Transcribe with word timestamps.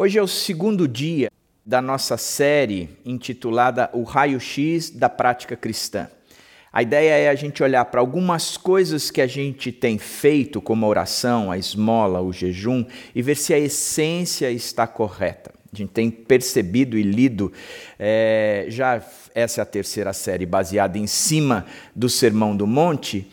Hoje 0.00 0.16
é 0.16 0.22
o 0.22 0.28
segundo 0.28 0.86
dia 0.86 1.28
da 1.66 1.82
nossa 1.82 2.16
série 2.16 2.88
intitulada 3.04 3.90
O 3.92 4.04
Raio-X 4.04 4.90
da 4.90 5.08
Prática 5.08 5.56
Cristã. 5.56 6.06
A 6.72 6.84
ideia 6.84 7.14
é 7.14 7.28
a 7.28 7.34
gente 7.34 7.64
olhar 7.64 7.84
para 7.86 8.00
algumas 8.00 8.56
coisas 8.56 9.10
que 9.10 9.20
a 9.20 9.26
gente 9.26 9.72
tem 9.72 9.98
feito, 9.98 10.62
como 10.62 10.86
a 10.86 10.88
oração, 10.88 11.50
a 11.50 11.58
esmola, 11.58 12.20
o 12.20 12.32
jejum, 12.32 12.86
e 13.12 13.20
ver 13.20 13.34
se 13.34 13.52
a 13.52 13.58
essência 13.58 14.52
está 14.52 14.86
correta. 14.86 15.50
A 15.72 15.76
gente 15.76 15.90
tem 15.90 16.12
percebido 16.12 16.96
e 16.96 17.02
lido, 17.02 17.52
é, 17.98 18.66
já 18.68 19.02
essa 19.34 19.60
é 19.60 19.62
a 19.62 19.66
terceira 19.66 20.12
série 20.12 20.46
baseada 20.46 20.96
em 20.96 21.08
cima 21.08 21.66
do 21.92 22.08
Sermão 22.08 22.56
do 22.56 22.68
Monte 22.68 23.28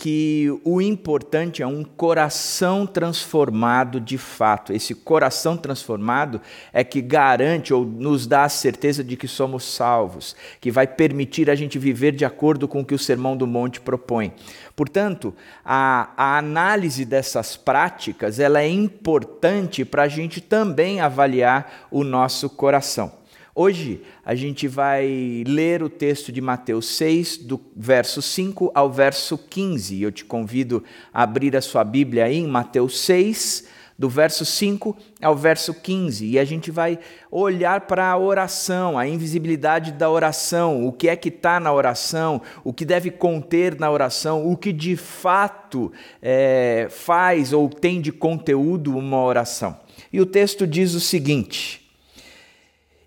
que 0.00 0.48
o 0.64 0.80
importante 0.80 1.62
é 1.62 1.66
um 1.66 1.84
coração 1.84 2.86
transformado 2.86 4.00
de 4.00 4.16
fato. 4.16 4.72
Esse 4.72 4.94
coração 4.94 5.58
transformado 5.58 6.40
é 6.72 6.82
que 6.82 7.02
garante 7.02 7.74
ou 7.74 7.84
nos 7.84 8.26
dá 8.26 8.44
a 8.44 8.48
certeza 8.48 9.04
de 9.04 9.14
que 9.14 9.28
somos 9.28 9.62
salvos, 9.62 10.34
que 10.58 10.70
vai 10.70 10.86
permitir 10.86 11.50
a 11.50 11.54
gente 11.54 11.78
viver 11.78 12.12
de 12.12 12.24
acordo 12.24 12.66
com 12.66 12.80
o 12.80 12.84
que 12.84 12.94
o 12.94 12.98
Sermão 12.98 13.36
do 13.36 13.46
Monte 13.46 13.78
propõe. 13.78 14.32
Portanto, 14.74 15.34
a, 15.62 16.08
a 16.16 16.38
análise 16.38 17.04
dessas 17.04 17.58
práticas 17.58 18.40
ela 18.40 18.62
é 18.62 18.68
importante 18.68 19.84
para 19.84 20.04
a 20.04 20.08
gente 20.08 20.40
também 20.40 21.02
avaliar 21.02 21.88
o 21.90 22.02
nosso 22.02 22.48
coração. 22.48 23.19
Hoje 23.62 24.00
a 24.24 24.34
gente 24.34 24.66
vai 24.66 25.44
ler 25.46 25.82
o 25.82 25.90
texto 25.90 26.32
de 26.32 26.40
Mateus 26.40 26.96
6, 26.96 27.36
do 27.36 27.60
verso 27.76 28.22
5 28.22 28.72
ao 28.74 28.90
verso 28.90 29.36
15. 29.36 30.00
Eu 30.00 30.10
te 30.10 30.24
convido 30.24 30.82
a 31.12 31.24
abrir 31.24 31.54
a 31.54 31.60
sua 31.60 31.84
Bíblia 31.84 32.24
aí 32.24 32.38
em 32.38 32.46
Mateus 32.46 32.98
6, 33.00 33.68
do 33.98 34.08
verso 34.08 34.46
5 34.46 34.96
ao 35.20 35.36
verso 35.36 35.74
15. 35.74 36.24
E 36.24 36.38
a 36.38 36.44
gente 36.46 36.70
vai 36.70 36.98
olhar 37.30 37.82
para 37.82 38.08
a 38.08 38.16
oração, 38.16 38.98
a 38.98 39.06
invisibilidade 39.06 39.92
da 39.92 40.08
oração, 40.08 40.86
o 40.86 40.90
que 40.90 41.10
é 41.10 41.14
que 41.14 41.28
está 41.28 41.60
na 41.60 41.70
oração, 41.70 42.40
o 42.64 42.72
que 42.72 42.86
deve 42.86 43.10
conter 43.10 43.78
na 43.78 43.90
oração, 43.90 44.50
o 44.50 44.56
que 44.56 44.72
de 44.72 44.96
fato 44.96 45.92
é, 46.22 46.86
faz 46.88 47.52
ou 47.52 47.68
tem 47.68 48.00
de 48.00 48.10
conteúdo 48.10 48.96
uma 48.96 49.22
oração. 49.22 49.78
E 50.10 50.18
o 50.18 50.24
texto 50.24 50.66
diz 50.66 50.94
o 50.94 51.00
seguinte. 51.00 51.79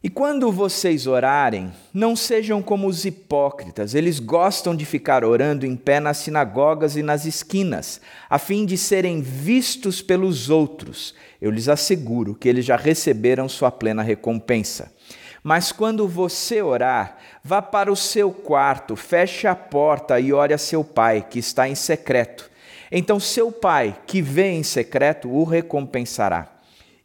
E 0.05 0.09
quando 0.09 0.51
vocês 0.51 1.07
orarem, 1.07 1.71
não 1.93 2.13
sejam 2.13 2.61
como 2.61 2.87
os 2.87 3.05
hipócritas, 3.05 3.95
eles 3.95 4.19
gostam 4.19 4.75
de 4.75 4.83
ficar 4.83 5.23
orando 5.23 5.65
em 5.65 5.77
pé 5.77 6.01
nas 6.01 6.17
sinagogas 6.17 6.97
e 6.97 7.01
nas 7.01 7.23
esquinas, 7.23 8.01
a 8.29 8.37
fim 8.37 8.65
de 8.65 8.77
serem 8.77 9.21
vistos 9.21 10.01
pelos 10.01 10.49
outros. 10.49 11.15
Eu 11.41 11.49
lhes 11.49 11.69
asseguro 11.69 12.35
que 12.35 12.49
eles 12.49 12.65
já 12.65 12.75
receberam 12.75 13.47
sua 13.47 13.71
plena 13.71 14.03
recompensa. 14.03 14.91
Mas 15.41 15.71
quando 15.71 16.05
você 16.05 16.61
orar, 16.61 17.17
vá 17.41 17.61
para 17.61 17.89
o 17.89 17.95
seu 17.95 18.29
quarto, 18.29 18.97
feche 18.97 19.47
a 19.47 19.55
porta 19.55 20.19
e 20.19 20.33
ore 20.33 20.53
a 20.53 20.57
seu 20.57 20.83
pai, 20.83 21.25
que 21.29 21.39
está 21.39 21.69
em 21.69 21.75
secreto. 21.75 22.51
Então 22.91 23.21
seu 23.21 23.53
pai, 23.53 23.97
que 24.05 24.21
vê 24.21 24.49
em 24.49 24.63
secreto, 24.63 25.29
o 25.29 25.45
recompensará. 25.45 26.49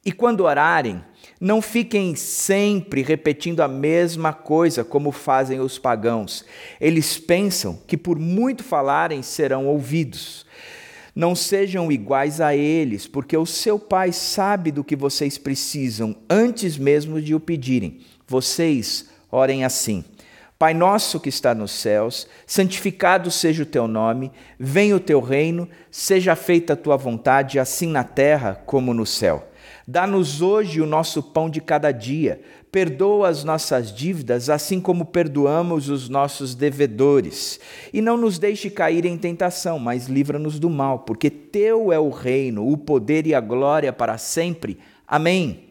E 0.05 0.11
quando 0.11 0.41
orarem, 0.41 1.05
não 1.41 1.62
fiquem 1.62 2.17
sempre 2.17 3.03
repetindo 3.03 3.61
a 3.61 3.69
mesma 3.69 4.33
coisa 4.33 4.83
como 4.83 5.12
fazem 5.12 5.61
os 5.61 5.78
pagãos. 5.78 6.44
Eles 6.81 7.17
pensam 7.17 7.78
que 7.86 7.97
por 7.97 8.19
muito 8.19 8.64
falarem 8.64 9.22
serão 9.22 9.66
ouvidos. 9.66 10.44
Não 11.14 11.34
sejam 11.34 11.91
iguais 11.91 12.41
a 12.41 12.55
eles, 12.55 13.06
porque 13.06 13.36
o 13.36 13.47
seu 13.47 13.78
Pai 13.78 14.12
sabe 14.12 14.70
do 14.70 14.84
que 14.84 14.97
vocês 14.97 15.39
precisam 15.39 16.16
antes 16.28 16.77
mesmo 16.77 17.20
de 17.20 17.34
o 17.34 17.41
pedirem. 17.41 18.00
Vocês 18.27 19.09
orem 19.31 19.64
assim: 19.64 20.05
Pai 20.59 20.75
nosso 20.75 21.20
que 21.20 21.28
está 21.28 21.55
nos 21.55 21.70
céus, 21.70 22.27
santificado 22.47 23.31
seja 23.31 23.62
o 23.62 23.66
teu 23.66 23.87
nome, 23.87 24.32
venha 24.59 24.97
o 24.97 25.00
teu 25.00 25.21
reino, 25.21 25.69
seja 25.91 26.34
feita 26.34 26.72
a 26.72 26.77
tua 26.77 26.97
vontade, 26.97 27.60
assim 27.60 27.88
na 27.88 28.03
terra 28.03 28.60
como 28.66 28.93
no 28.93 29.06
céu. 29.06 29.47
Dá-nos 29.91 30.43
hoje 30.43 30.82
o 30.82 30.87
nosso 30.87 31.22
pão 31.22 31.49
de 31.49 31.62
cada 31.62 31.91
dia. 31.91 32.43
Perdoa 32.71 33.26
as 33.26 33.43
nossas 33.43 33.91
dívidas, 33.91 34.50
assim 34.50 34.82
como 34.82 35.06
perdoamos 35.06 35.88
os 35.88 36.10
nossos 36.10 36.54
devedores. 36.54 37.59
E 37.91 38.03
não 38.03 38.19
nos 38.19 38.38
deixe 38.38 38.69
cair 38.69 39.06
em 39.06 39.16
tentação, 39.16 39.78
mas 39.78 40.06
livra-nos 40.06 40.59
do 40.59 40.69
mal, 40.69 40.98
porque 40.98 41.31
teu 41.31 41.91
é 41.91 41.98
o 41.98 42.10
reino, 42.10 42.71
o 42.71 42.77
poder 42.77 43.27
e 43.27 43.34
a 43.34 43.41
glória 43.41 43.91
para 43.91 44.19
sempre. 44.19 44.78
Amém. 45.06 45.71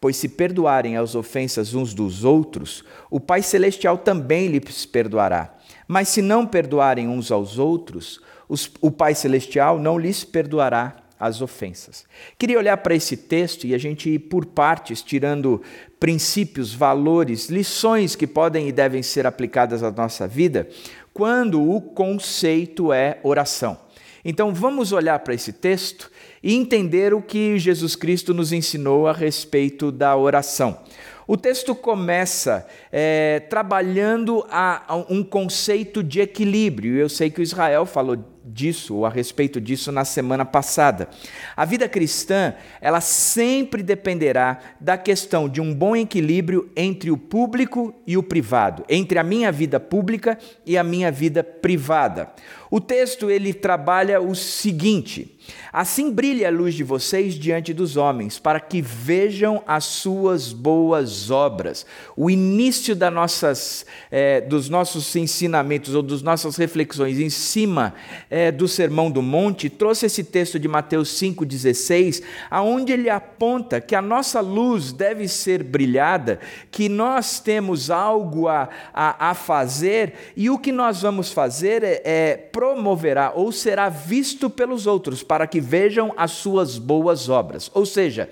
Pois 0.00 0.16
se 0.16 0.30
perdoarem 0.30 0.96
as 0.96 1.14
ofensas 1.14 1.74
uns 1.74 1.92
dos 1.92 2.24
outros, 2.24 2.82
o 3.10 3.20
Pai 3.20 3.42
Celestial 3.42 3.98
também 3.98 4.46
lhes 4.48 4.86
perdoará. 4.86 5.54
Mas 5.86 6.08
se 6.08 6.22
não 6.22 6.46
perdoarem 6.46 7.06
uns 7.06 7.30
aos 7.30 7.58
outros, 7.58 8.22
os, 8.48 8.70
o 8.80 8.90
Pai 8.90 9.14
Celestial 9.14 9.78
não 9.78 9.98
lhes 9.98 10.24
perdoará 10.24 11.07
as 11.18 11.40
ofensas. 11.40 12.04
Queria 12.38 12.58
olhar 12.58 12.76
para 12.78 12.94
esse 12.94 13.16
texto 13.16 13.66
e 13.66 13.74
a 13.74 13.78
gente 13.78 14.10
ir 14.10 14.18
por 14.18 14.46
partes, 14.46 15.02
tirando 15.02 15.62
princípios, 15.98 16.72
valores, 16.72 17.48
lições 17.48 18.14
que 18.14 18.26
podem 18.26 18.68
e 18.68 18.72
devem 18.72 19.02
ser 19.02 19.26
aplicadas 19.26 19.82
à 19.82 19.90
nossa 19.90 20.28
vida, 20.28 20.68
quando 21.12 21.62
o 21.68 21.80
conceito 21.80 22.92
é 22.92 23.18
oração. 23.22 23.78
Então 24.24 24.52
vamos 24.52 24.92
olhar 24.92 25.18
para 25.20 25.34
esse 25.34 25.52
texto 25.52 26.10
e 26.42 26.54
entender 26.54 27.14
o 27.14 27.22
que 27.22 27.58
Jesus 27.58 27.96
Cristo 27.96 28.34
nos 28.34 28.52
ensinou 28.52 29.06
a 29.06 29.12
respeito 29.12 29.90
da 29.90 30.16
oração. 30.16 30.78
O 31.26 31.36
texto 31.36 31.74
começa 31.74 32.66
é, 32.90 33.40
trabalhando 33.50 34.46
a, 34.48 34.94
a 34.94 34.96
um 34.96 35.22
conceito 35.22 36.02
de 36.02 36.20
equilíbrio. 36.20 36.96
Eu 36.96 37.08
sei 37.08 37.30
que 37.30 37.40
o 37.40 37.42
Israel 37.42 37.84
falou 37.84 38.16
disso 38.48 38.96
ou 38.96 39.06
a 39.06 39.10
respeito 39.10 39.60
disso 39.60 39.92
na 39.92 40.04
semana 40.04 40.44
passada. 40.44 41.08
A 41.56 41.64
vida 41.64 41.88
cristã, 41.88 42.54
ela 42.80 43.00
sempre 43.00 43.82
dependerá 43.82 44.58
da 44.80 44.96
questão 44.96 45.48
de 45.48 45.60
um 45.60 45.74
bom 45.74 45.94
equilíbrio 45.94 46.70
entre 46.76 47.10
o 47.10 47.16
público 47.16 47.94
e 48.06 48.16
o 48.16 48.22
privado, 48.22 48.84
entre 48.88 49.18
a 49.18 49.24
minha 49.24 49.52
vida 49.52 49.78
pública 49.78 50.38
e 50.64 50.76
a 50.78 50.84
minha 50.84 51.10
vida 51.10 51.44
privada. 51.44 52.32
O 52.70 52.80
texto 52.80 53.30
ele 53.30 53.54
trabalha 53.54 54.20
o 54.20 54.34
seguinte: 54.34 55.38
Assim 55.72 56.10
brilha 56.10 56.48
a 56.48 56.50
luz 56.50 56.74
de 56.74 56.82
vocês 56.82 57.34
diante 57.34 57.72
dos 57.72 57.96
homens, 57.96 58.38
para 58.38 58.60
que 58.60 58.80
vejam 58.80 59.62
as 59.66 59.84
suas 59.84 60.52
boas 60.52 61.30
obras. 61.30 61.86
O 62.16 62.30
início 62.30 62.96
nossas, 63.10 63.86
é, 64.10 64.40
dos 64.40 64.68
nossos 64.68 65.14
ensinamentos 65.14 65.94
ou 65.94 66.02
das 66.02 66.22
nossas 66.22 66.56
reflexões 66.56 67.18
em 67.18 67.30
cima 67.30 67.94
é, 68.30 68.50
do 68.50 68.66
Sermão 68.66 69.10
do 69.10 69.22
Monte 69.22 69.68
trouxe 69.68 70.06
esse 70.06 70.24
texto 70.24 70.58
de 70.58 70.68
Mateus 70.68 71.10
5,16, 71.20 72.22
aonde 72.50 72.92
ele 72.92 73.10
aponta 73.10 73.80
que 73.80 73.94
a 73.94 74.02
nossa 74.02 74.40
luz 74.40 74.92
deve 74.92 75.28
ser 75.28 75.62
brilhada, 75.62 76.40
que 76.70 76.88
nós 76.88 77.40
temos 77.40 77.90
algo 77.90 78.48
a, 78.48 78.68
a, 78.92 79.30
a 79.30 79.34
fazer 79.34 80.14
e 80.36 80.50
o 80.50 80.58
que 80.58 80.72
nós 80.72 81.02
vamos 81.02 81.32
fazer 81.32 81.82
é, 81.82 82.02
é 82.04 82.36
promoverá 82.58 83.30
ou 83.36 83.52
será 83.52 83.88
visto 83.88 84.50
pelos 84.50 84.84
outros 84.84 85.22
para 85.22 85.46
que 85.46 85.60
vejam 85.60 86.12
as 86.16 86.32
suas 86.32 86.76
boas 86.76 87.28
obras. 87.28 87.70
Ou 87.72 87.86
seja, 87.86 88.28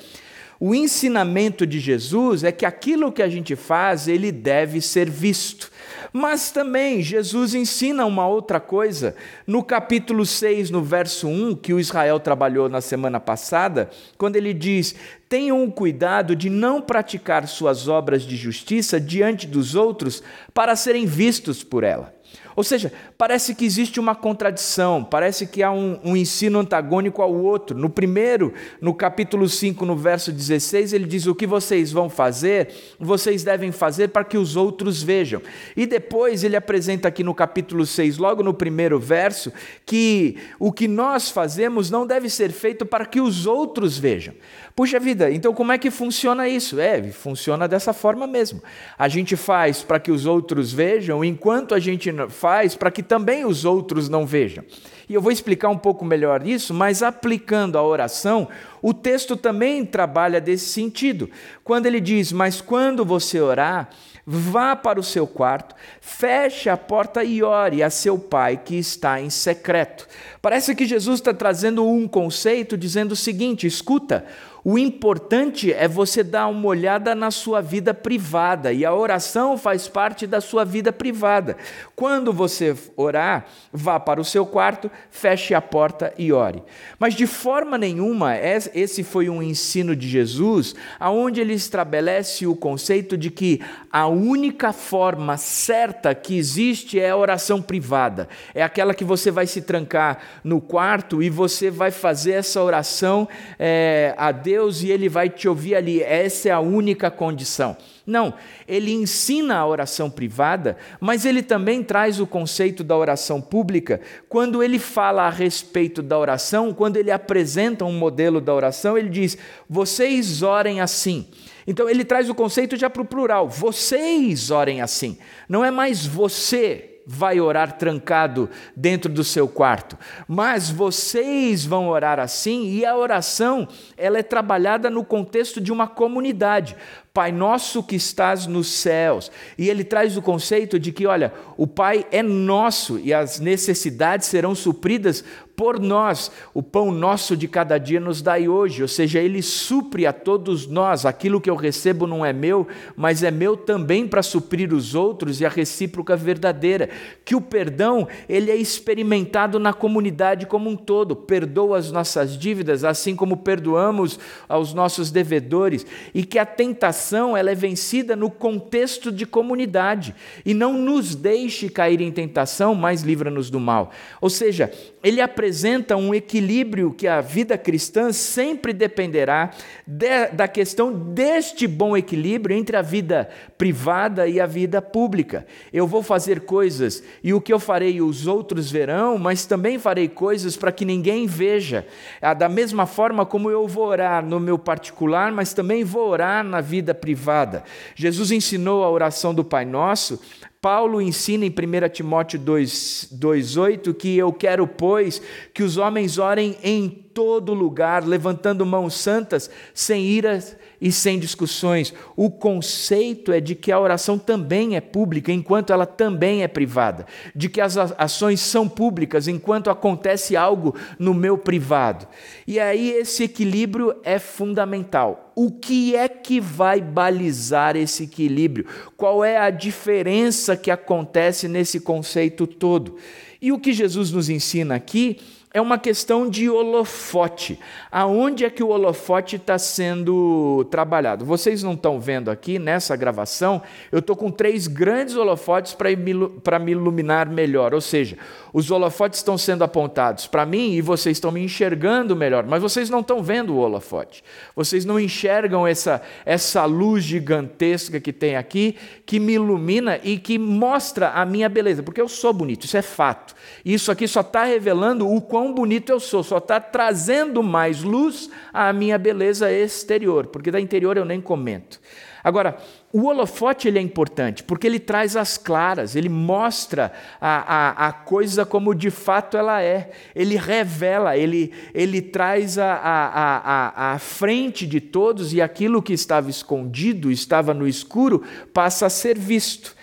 o 0.58 0.74
ensinamento 0.74 1.64
de 1.64 1.78
Jesus 1.78 2.42
é 2.42 2.50
que 2.50 2.66
aquilo 2.66 3.12
que 3.12 3.22
a 3.22 3.28
gente 3.28 3.54
faz, 3.54 4.08
ele 4.08 4.32
deve 4.32 4.80
ser 4.80 5.08
visto. 5.08 5.70
Mas 6.12 6.50
também 6.50 7.02
Jesus 7.02 7.54
ensina 7.54 8.04
uma 8.04 8.26
outra 8.26 8.58
coisa. 8.58 9.14
No 9.46 9.62
capítulo 9.62 10.26
6, 10.26 10.70
no 10.70 10.82
verso 10.82 11.28
1, 11.28 11.54
que 11.54 11.72
o 11.72 11.78
Israel 11.78 12.18
trabalhou 12.18 12.68
na 12.68 12.80
semana 12.80 13.20
passada, 13.20 13.90
quando 14.18 14.34
ele 14.34 14.52
diz: 14.52 14.96
Tenham 15.28 15.70
cuidado 15.70 16.34
de 16.34 16.50
não 16.50 16.82
praticar 16.82 17.46
suas 17.46 17.86
obras 17.86 18.22
de 18.22 18.34
justiça 18.34 18.98
diante 18.98 19.46
dos 19.46 19.76
outros 19.76 20.20
para 20.52 20.74
serem 20.74 21.06
vistos 21.06 21.62
por 21.62 21.84
ela. 21.84 22.15
Ou 22.56 22.64
seja, 22.64 22.92
parece 23.18 23.54
que 23.54 23.64
existe 23.64 24.00
uma 24.00 24.14
contradição, 24.14 25.04
parece 25.04 25.46
que 25.46 25.62
há 25.62 25.70
um, 25.70 25.98
um, 26.02 26.16
ensino 26.16 26.58
antagônico 26.58 27.20
ao 27.20 27.32
outro. 27.32 27.76
No 27.76 27.90
primeiro, 27.90 28.54
no 28.80 28.94
capítulo 28.94 29.48
5, 29.48 29.84
no 29.84 29.94
verso 29.94 30.32
16, 30.32 30.92
ele 30.92 31.04
diz: 31.04 31.26
O 31.26 31.34
que 31.34 31.46
vocês 31.46 31.92
vão 31.92 32.08
fazer, 32.08 32.68
vocês 32.98 33.44
devem 33.44 33.70
fazer 33.72 34.08
para 34.08 34.24
que 34.24 34.38
os 34.38 34.56
outros 34.56 35.02
vejam. 35.02 35.42
E 35.76 35.84
depois 35.84 36.44
ele 36.44 36.56
apresenta 36.56 37.08
aqui 37.08 37.22
no 37.22 37.34
capítulo 37.34 37.84
6, 37.84 38.16
logo 38.16 38.42
no 38.42 38.54
primeiro 38.54 38.98
verso, 38.98 39.52
que 39.84 40.36
o 40.58 40.72
que 40.72 40.88
nós 40.88 41.30
fazemos 41.30 41.90
não 41.90 42.06
deve 42.06 42.30
ser 42.30 42.50
feito 42.52 42.86
para 42.86 43.04
que 43.04 43.20
os 43.20 43.46
outros 43.46 43.98
vejam. 43.98 44.34
Puxa 44.74 45.00
vida, 45.00 45.30
então 45.30 45.54
como 45.54 45.72
é 45.72 45.78
que 45.78 45.90
funciona 45.90 46.46
isso? 46.48 46.78
É, 46.78 47.02
funciona 47.10 47.66
dessa 47.66 47.94
forma 47.94 48.26
mesmo. 48.26 48.62
A 48.98 49.08
gente 49.08 49.34
faz 49.34 49.82
para 49.82 49.98
que 49.98 50.10
os 50.10 50.26
outros 50.26 50.70
vejam, 50.70 51.24
enquanto 51.24 51.74
a 51.74 51.78
gente 51.78 52.12
faz 52.28 52.74
para 52.74 52.90
que 52.90 53.02
também 53.02 53.44
os 53.44 53.64
outros 53.64 54.08
não 54.08 54.26
vejam. 54.26 54.64
E 55.08 55.14
eu 55.14 55.22
vou 55.22 55.30
explicar 55.30 55.68
um 55.68 55.78
pouco 55.78 56.04
melhor 56.04 56.46
isso, 56.46 56.74
mas 56.74 57.02
aplicando 57.02 57.78
a 57.78 57.82
oração, 57.82 58.48
o 58.82 58.92
texto 58.92 59.36
também 59.36 59.84
trabalha 59.84 60.40
desse 60.40 60.66
sentido. 60.66 61.30
Quando 61.62 61.86
ele 61.86 62.00
diz: 62.00 62.32
Mas 62.32 62.60
quando 62.60 63.04
você 63.04 63.40
orar, 63.40 63.88
vá 64.26 64.74
para 64.74 64.98
o 64.98 65.04
seu 65.04 65.24
quarto, 65.24 65.76
feche 66.00 66.68
a 66.68 66.76
porta 66.76 67.22
e 67.22 67.40
ore 67.42 67.84
a 67.84 67.90
seu 67.90 68.18
pai 68.18 68.56
que 68.56 68.76
está 68.76 69.20
em 69.20 69.30
secreto. 69.30 70.08
Parece 70.42 70.74
que 70.74 70.84
Jesus 70.84 71.20
está 71.20 71.32
trazendo 71.32 71.86
um 71.86 72.08
conceito 72.08 72.76
dizendo 72.76 73.12
o 73.12 73.16
seguinte: 73.16 73.66
escuta, 73.66 74.26
o 74.68 74.76
importante 74.76 75.72
é 75.72 75.86
você 75.86 76.24
dar 76.24 76.48
uma 76.48 76.66
olhada 76.66 77.14
na 77.14 77.30
sua 77.30 77.60
vida 77.60 77.94
privada 77.94 78.72
e 78.72 78.84
a 78.84 78.92
oração 78.92 79.56
faz 79.56 79.86
parte 79.86 80.26
da 80.26 80.40
sua 80.40 80.64
vida 80.64 80.92
privada. 80.92 81.56
Quando 81.94 82.32
você 82.32 82.76
orar, 82.96 83.46
vá 83.72 84.00
para 84.00 84.20
o 84.20 84.24
seu 84.24 84.44
quarto, 84.44 84.90
feche 85.08 85.54
a 85.54 85.60
porta 85.60 86.12
e 86.18 86.32
ore. 86.32 86.64
Mas 86.98 87.14
de 87.14 87.28
forma 87.28 87.78
nenhuma, 87.78 88.36
esse 88.36 89.04
foi 89.04 89.28
um 89.28 89.40
ensino 89.40 89.94
de 89.94 90.08
Jesus, 90.08 90.74
aonde 90.98 91.40
ele 91.40 91.54
estabelece 91.54 92.44
o 92.44 92.56
conceito 92.56 93.16
de 93.16 93.30
que 93.30 93.60
a 93.88 94.08
única 94.08 94.72
forma 94.72 95.36
certa 95.36 96.12
que 96.12 96.36
existe 96.36 96.98
é 96.98 97.10
a 97.10 97.16
oração 97.16 97.62
privada. 97.62 98.28
É 98.52 98.64
aquela 98.64 98.94
que 98.94 99.04
você 99.04 99.30
vai 99.30 99.46
se 99.46 99.62
trancar 99.62 100.18
no 100.42 100.60
quarto 100.60 101.22
e 101.22 101.30
você 101.30 101.70
vai 101.70 101.92
fazer 101.92 102.32
essa 102.32 102.60
oração 102.60 103.28
é, 103.60 104.12
a 104.18 104.32
Deus 104.32 104.55
Deus 104.56 104.82
e 104.82 104.90
ele 104.90 105.06
vai 105.06 105.28
te 105.28 105.46
ouvir 105.46 105.74
ali. 105.74 106.02
Essa 106.02 106.48
é 106.48 106.52
a 106.52 106.60
única 106.60 107.10
condição. 107.10 107.76
Não, 108.06 108.32
ele 108.66 108.90
ensina 108.90 109.58
a 109.58 109.66
oração 109.66 110.08
privada, 110.08 110.78
mas 110.98 111.26
ele 111.26 111.42
também 111.42 111.82
traz 111.82 112.20
o 112.20 112.26
conceito 112.26 112.82
da 112.82 112.96
oração 112.96 113.38
pública. 113.38 114.00
Quando 114.30 114.62
ele 114.62 114.78
fala 114.78 115.24
a 115.24 115.30
respeito 115.30 116.02
da 116.02 116.18
oração, 116.18 116.72
quando 116.72 116.96
ele 116.96 117.10
apresenta 117.10 117.84
um 117.84 117.92
modelo 117.92 118.40
da 118.40 118.54
oração, 118.54 118.96
ele 118.96 119.10
diz: 119.10 119.36
vocês 119.68 120.42
orem 120.42 120.80
assim. 120.80 121.26
Então 121.66 121.86
ele 121.86 122.04
traz 122.04 122.30
o 122.30 122.34
conceito 122.34 122.76
já 122.76 122.88
para 122.88 123.02
o 123.02 123.06
plural: 123.06 123.50
vocês 123.50 124.50
orem 124.50 124.80
assim. 124.80 125.18
Não 125.46 125.62
é 125.62 125.70
mais 125.70 126.06
você 126.06 126.95
vai 127.06 127.40
orar 127.40 127.78
trancado 127.78 128.50
dentro 128.74 129.12
do 129.12 129.22
seu 129.22 129.46
quarto, 129.46 129.96
mas 130.26 130.68
vocês 130.68 131.64
vão 131.64 131.88
orar 131.88 132.18
assim 132.18 132.64
e 132.70 132.84
a 132.84 132.96
oração 132.96 133.68
ela 133.96 134.18
é 134.18 134.22
trabalhada 134.22 134.90
no 134.90 135.04
contexto 135.04 135.60
de 135.60 135.72
uma 135.72 135.86
comunidade. 135.86 136.76
Pai 137.16 137.32
nosso 137.32 137.82
que 137.82 137.96
estás 137.96 138.46
nos 138.46 138.68
céus. 138.68 139.32
E 139.56 139.70
ele 139.70 139.84
traz 139.84 140.18
o 140.18 140.22
conceito 140.22 140.78
de 140.78 140.92
que, 140.92 141.06
olha, 141.06 141.32
o 141.56 141.66
Pai 141.66 142.04
é 142.12 142.22
nosso 142.22 142.98
e 142.98 143.14
as 143.14 143.40
necessidades 143.40 144.28
serão 144.28 144.54
supridas 144.54 145.24
por 145.56 145.80
nós. 145.80 146.30
O 146.52 146.62
pão 146.62 146.90
nosso 146.90 147.34
de 147.34 147.48
cada 147.48 147.78
dia 147.78 147.98
nos 147.98 148.20
dai 148.20 148.46
hoje, 148.46 148.82
ou 148.82 148.88
seja, 148.88 149.18
ele 149.18 149.40
supre 149.40 150.06
a 150.06 150.12
todos 150.12 150.66
nós. 150.66 151.06
Aquilo 151.06 151.40
que 151.40 151.48
eu 151.48 151.56
recebo 151.56 152.06
não 152.06 152.22
é 152.22 152.34
meu, 152.34 152.66
mas 152.94 153.22
é 153.22 153.30
meu 153.30 153.56
também 153.56 154.06
para 154.06 154.22
suprir 154.22 154.74
os 154.74 154.94
outros 154.94 155.40
e 155.40 155.46
a 155.46 155.48
recíproca 155.48 156.14
verdadeira. 156.14 156.90
Que 157.24 157.34
o 157.34 157.40
perdão, 157.40 158.06
ele 158.28 158.50
é 158.50 158.56
experimentado 158.56 159.58
na 159.58 159.72
comunidade 159.72 160.44
como 160.44 160.68
um 160.68 160.76
todo. 160.76 161.16
Perdoa 161.16 161.78
as 161.78 161.90
nossas 161.90 162.36
dívidas, 162.36 162.84
assim 162.84 163.16
como 163.16 163.38
perdoamos 163.38 164.20
aos 164.46 164.74
nossos 164.74 165.10
devedores, 165.10 165.86
e 166.12 166.22
que 166.22 166.38
a 166.38 166.44
tentação 166.44 167.05
tentação 167.06 167.36
ela 167.36 167.50
é 167.50 167.54
vencida 167.54 168.16
no 168.16 168.28
contexto 168.28 169.12
de 169.12 169.24
comunidade 169.24 170.14
e 170.44 170.52
não 170.52 170.72
nos 170.72 171.14
deixe 171.14 171.68
cair 171.68 172.00
em 172.00 172.10
tentação, 172.10 172.74
mas 172.74 173.02
livra-nos 173.02 173.48
do 173.48 173.60
mal. 173.60 173.92
Ou 174.20 174.28
seja, 174.28 174.72
ele 175.02 175.20
apresenta 175.20 175.96
um 175.96 176.12
equilíbrio 176.12 176.92
que 176.92 177.06
a 177.06 177.20
vida 177.20 177.56
cristã 177.56 178.12
sempre 178.12 178.72
dependerá 178.72 179.50
de, 179.86 180.26
da 180.32 180.48
questão 180.48 180.92
deste 180.92 181.66
bom 181.66 181.96
equilíbrio 181.96 182.56
entre 182.56 182.76
a 182.76 182.82
vida 182.82 183.28
privada 183.58 184.28
e 184.28 184.40
a 184.40 184.46
vida 184.46 184.82
pública. 184.82 185.46
Eu 185.72 185.86
vou 185.86 186.02
fazer 186.02 186.40
coisas 186.40 187.02
e 187.22 187.32
o 187.32 187.40
que 187.40 187.52
eu 187.52 187.58
farei 187.58 188.00
os 188.00 188.26
outros 188.26 188.70
verão, 188.70 189.18
mas 189.18 189.46
também 189.46 189.78
farei 189.78 190.08
coisas 190.08 190.56
para 190.56 190.72
que 190.72 190.84
ninguém 190.84 191.26
veja. 191.26 191.86
Ah, 192.20 192.34
da 192.34 192.48
mesma 192.48 192.86
forma 192.86 193.24
como 193.24 193.50
eu 193.50 193.66
vou 193.66 193.86
orar 193.86 194.24
no 194.24 194.38
meu 194.38 194.58
particular, 194.58 195.32
mas 195.32 195.54
também 195.54 195.84
vou 195.84 196.08
orar 196.08 196.44
na 196.44 196.60
vida 196.60 196.94
privada. 196.94 197.64
Jesus 197.94 198.30
ensinou 198.30 198.84
a 198.84 198.90
oração 198.90 199.34
do 199.34 199.44
Pai 199.44 199.64
Nosso. 199.64 200.20
Paulo 200.60 201.00
ensina 201.00 201.46
em 201.46 201.50
1 201.50 201.88
Timóteo 201.90 202.40
2,8 202.40 203.94
que 203.94 204.18
eu 204.18 204.32
quero, 204.32 204.66
pois, 204.66 205.22
que 205.54 205.62
os 205.62 205.76
homens 205.76 206.18
orem 206.18 206.56
em 206.62 207.05
todo 207.16 207.54
lugar, 207.54 208.06
levantando 208.06 208.66
mãos 208.66 208.92
santas, 208.92 209.50
sem 209.72 210.04
iras 210.04 210.54
e 210.78 210.92
sem 210.92 211.18
discussões. 211.18 211.94
O 212.14 212.30
conceito 212.30 213.32
é 213.32 213.40
de 213.40 213.54
que 213.54 213.72
a 213.72 213.80
oração 213.80 214.18
também 214.18 214.76
é 214.76 214.82
pública, 214.82 215.32
enquanto 215.32 215.72
ela 215.72 215.86
também 215.86 216.42
é 216.42 216.48
privada. 216.48 217.06
De 217.34 217.48
que 217.48 217.58
as 217.58 217.78
ações 217.78 218.40
são 218.40 218.68
públicas, 218.68 219.28
enquanto 219.28 219.70
acontece 219.70 220.36
algo 220.36 220.76
no 220.98 221.14
meu 221.14 221.38
privado. 221.38 222.06
E 222.46 222.60
aí 222.60 222.90
esse 222.90 223.24
equilíbrio 223.24 223.96
é 224.04 224.18
fundamental. 224.18 225.32
O 225.34 225.50
que 225.50 225.96
é 225.96 226.10
que 226.10 226.38
vai 226.38 226.82
balizar 226.82 227.76
esse 227.76 228.04
equilíbrio? 228.04 228.66
Qual 228.94 229.24
é 229.24 229.38
a 229.38 229.48
diferença 229.48 230.54
que 230.54 230.70
acontece 230.70 231.48
nesse 231.48 231.80
conceito 231.80 232.46
todo? 232.46 232.98
E 233.40 233.52
o 233.52 233.58
que 233.58 233.72
Jesus 233.72 234.10
nos 234.10 234.28
ensina 234.28 234.74
aqui 234.74 235.18
é 235.56 235.60
uma 235.60 235.78
questão 235.78 236.28
de 236.28 236.50
holofote. 236.50 237.58
Aonde 237.90 238.44
é 238.44 238.50
que 238.50 238.62
o 238.62 238.68
holofote 238.68 239.36
está 239.36 239.58
sendo 239.58 240.66
trabalhado? 240.70 241.24
Vocês 241.24 241.62
não 241.62 241.72
estão 241.72 241.98
vendo 241.98 242.30
aqui 242.30 242.58
nessa 242.58 242.94
gravação, 242.94 243.62
eu 243.90 244.00
estou 244.00 244.14
com 244.14 244.30
três 244.30 244.66
grandes 244.66 245.16
holofotes 245.16 245.74
para 245.74 246.58
me 246.58 246.72
iluminar 246.72 247.30
melhor. 247.30 247.72
Ou 247.72 247.80
seja, 247.80 248.18
os 248.52 248.70
holofotes 248.70 249.20
estão 249.20 249.38
sendo 249.38 249.64
apontados 249.64 250.26
para 250.26 250.44
mim 250.44 250.72
e 250.72 250.82
vocês 250.82 251.16
estão 251.16 251.30
me 251.30 251.42
enxergando 251.42 252.14
melhor, 252.14 252.44
mas 252.44 252.60
vocês 252.60 252.90
não 252.90 253.00
estão 253.00 253.22
vendo 253.22 253.54
o 253.54 253.58
holofote. 253.58 254.22
Vocês 254.54 254.84
não 254.84 255.00
enxergam 255.00 255.66
essa, 255.66 256.02
essa 256.26 256.66
luz 256.66 257.02
gigantesca 257.02 257.98
que 257.98 258.12
tem 258.12 258.36
aqui, 258.36 258.76
que 259.06 259.18
me 259.18 259.32
ilumina 259.32 259.98
e 260.04 260.18
que 260.18 260.38
mostra 260.38 261.12
a 261.12 261.24
minha 261.24 261.48
beleza, 261.48 261.82
porque 261.82 262.00
eu 262.00 262.08
sou 262.08 262.34
bonito, 262.34 262.64
isso 262.66 262.76
é 262.76 262.82
fato. 262.82 263.34
Isso 263.64 263.90
aqui 263.90 264.06
só 264.06 264.20
está 264.20 264.44
revelando 264.44 265.10
o 265.10 265.18
quão 265.20 265.45
quão 265.46 265.54
bonito 265.54 265.90
eu 265.90 266.00
sou, 266.00 266.24
só 266.24 266.38
está 266.38 266.58
trazendo 266.58 267.40
mais 267.42 267.82
luz 267.82 268.28
à 268.52 268.72
minha 268.72 268.98
beleza 268.98 269.52
exterior, 269.52 270.26
porque 270.26 270.50
da 270.50 270.60
interior 270.60 270.96
eu 270.96 271.04
nem 271.04 271.20
comento. 271.20 271.80
Agora, 272.24 272.56
o 272.92 273.04
holofote 273.04 273.68
ele 273.68 273.78
é 273.78 273.82
importante 273.82 274.42
porque 274.42 274.66
ele 274.66 274.80
traz 274.80 275.14
as 275.14 275.38
claras, 275.38 275.94
ele 275.94 276.08
mostra 276.08 276.92
a, 277.20 277.84
a, 277.86 277.88
a 277.88 277.92
coisa 277.92 278.44
como 278.44 278.74
de 278.74 278.90
fato 278.90 279.36
ela 279.36 279.62
é, 279.62 279.92
ele 280.12 280.36
revela, 280.36 281.16
ele, 281.16 281.52
ele 281.72 282.02
traz 282.02 282.58
a, 282.58 282.72
a, 282.74 283.36
a, 283.36 283.92
a 283.92 283.98
frente 284.00 284.66
de 284.66 284.80
todos 284.80 285.32
e 285.32 285.40
aquilo 285.40 285.80
que 285.80 285.92
estava 285.92 286.28
escondido, 286.28 287.12
estava 287.12 287.54
no 287.54 287.68
escuro, 287.68 288.24
passa 288.52 288.86
a 288.86 288.90
ser 288.90 289.16
visto. 289.16 289.76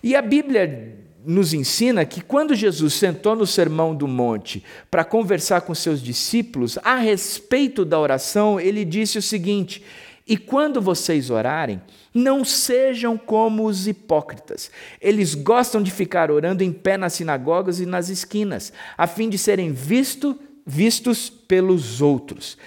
E 0.00 0.14
a 0.14 0.22
Bíblia 0.22 0.97
nos 1.28 1.52
ensina 1.52 2.06
que 2.06 2.22
quando 2.22 2.54
Jesus 2.54 2.94
sentou 2.94 3.36
no 3.36 3.46
Sermão 3.46 3.94
do 3.94 4.08
Monte 4.08 4.64
para 4.90 5.04
conversar 5.04 5.60
com 5.60 5.74
seus 5.74 6.02
discípulos 6.02 6.78
a 6.82 6.94
respeito 6.94 7.84
da 7.84 8.00
oração, 8.00 8.58
ele 8.58 8.82
disse 8.82 9.18
o 9.18 9.22
seguinte: 9.22 9.84
E 10.26 10.38
quando 10.38 10.80
vocês 10.80 11.28
orarem, 11.28 11.82
não 12.14 12.46
sejam 12.46 13.18
como 13.18 13.66
os 13.66 13.86
hipócritas. 13.86 14.70
Eles 15.02 15.34
gostam 15.34 15.82
de 15.82 15.90
ficar 15.90 16.30
orando 16.30 16.64
em 16.64 16.72
pé 16.72 16.96
nas 16.96 17.12
sinagogas 17.12 17.78
e 17.78 17.84
nas 17.84 18.08
esquinas, 18.08 18.72
a 18.96 19.06
fim 19.06 19.28
de 19.28 19.36
serem 19.36 19.70
visto, 19.70 20.34
vistos 20.64 21.30
pelos 21.48 22.02
outros. 22.02 22.58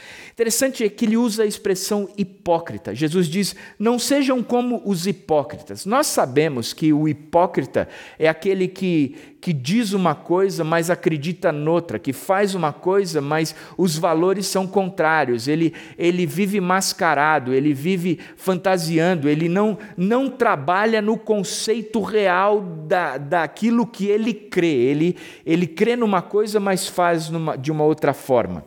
Interessante 0.42 0.84
é 0.84 0.90
que 0.90 1.06
ele 1.06 1.18
usa 1.18 1.44
a 1.44 1.46
expressão 1.46 2.10
hipócrita. 2.18 2.96
Jesus 2.96 3.28
diz: 3.28 3.56
não 3.78 4.00
sejam 4.00 4.42
como 4.42 4.82
os 4.84 5.06
hipócritas. 5.06 5.86
Nós 5.86 6.08
sabemos 6.08 6.74
que 6.74 6.92
o 6.92 7.08
hipócrita 7.08 7.88
é 8.18 8.28
aquele 8.28 8.68
que, 8.68 9.16
que 9.40 9.54
diz 9.54 9.94
uma 9.94 10.16
coisa, 10.16 10.64
mas 10.64 10.90
acredita 10.90 11.52
noutra, 11.52 12.00
que 12.00 12.12
faz 12.12 12.56
uma 12.56 12.74
coisa, 12.74 13.22
mas 13.22 13.54
os 13.78 13.98
valores 13.98 14.48
são 14.48 14.66
contrários. 14.66 15.48
Ele, 15.48 15.76
ele 15.96 16.26
vive 16.26 16.60
mascarado, 16.60 17.54
ele 17.54 17.72
vive 17.72 18.18
fantasiando, 18.36 19.30
ele 19.30 19.48
não, 19.48 19.78
não 19.96 20.28
trabalha 20.28 21.04
no 21.04 21.18
conceito 21.18 22.02
real 22.02 22.62
da, 22.62 23.20
daquilo 23.20 23.86
que 23.86 24.08
ele 24.08 24.34
crê. 24.34 24.74
Ele, 24.74 25.18
ele 25.46 25.68
crê 25.68 25.96
numa 25.96 26.22
coisa, 26.22 26.60
mas 26.60 26.88
faz 26.88 27.30
numa, 27.30 27.56
de 27.56 27.72
uma 27.72 27.84
outra 27.84 28.12
forma. 28.12 28.66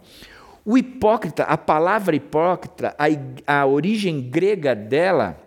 O 0.64 0.78
hipócrita, 0.78 1.44
a 1.44 1.58
palavra 1.58 2.16
hipócrita, 2.16 2.96
a, 2.98 3.60
a 3.60 3.66
origem 3.66 4.20
grega 4.20 4.74
dela 4.74 5.38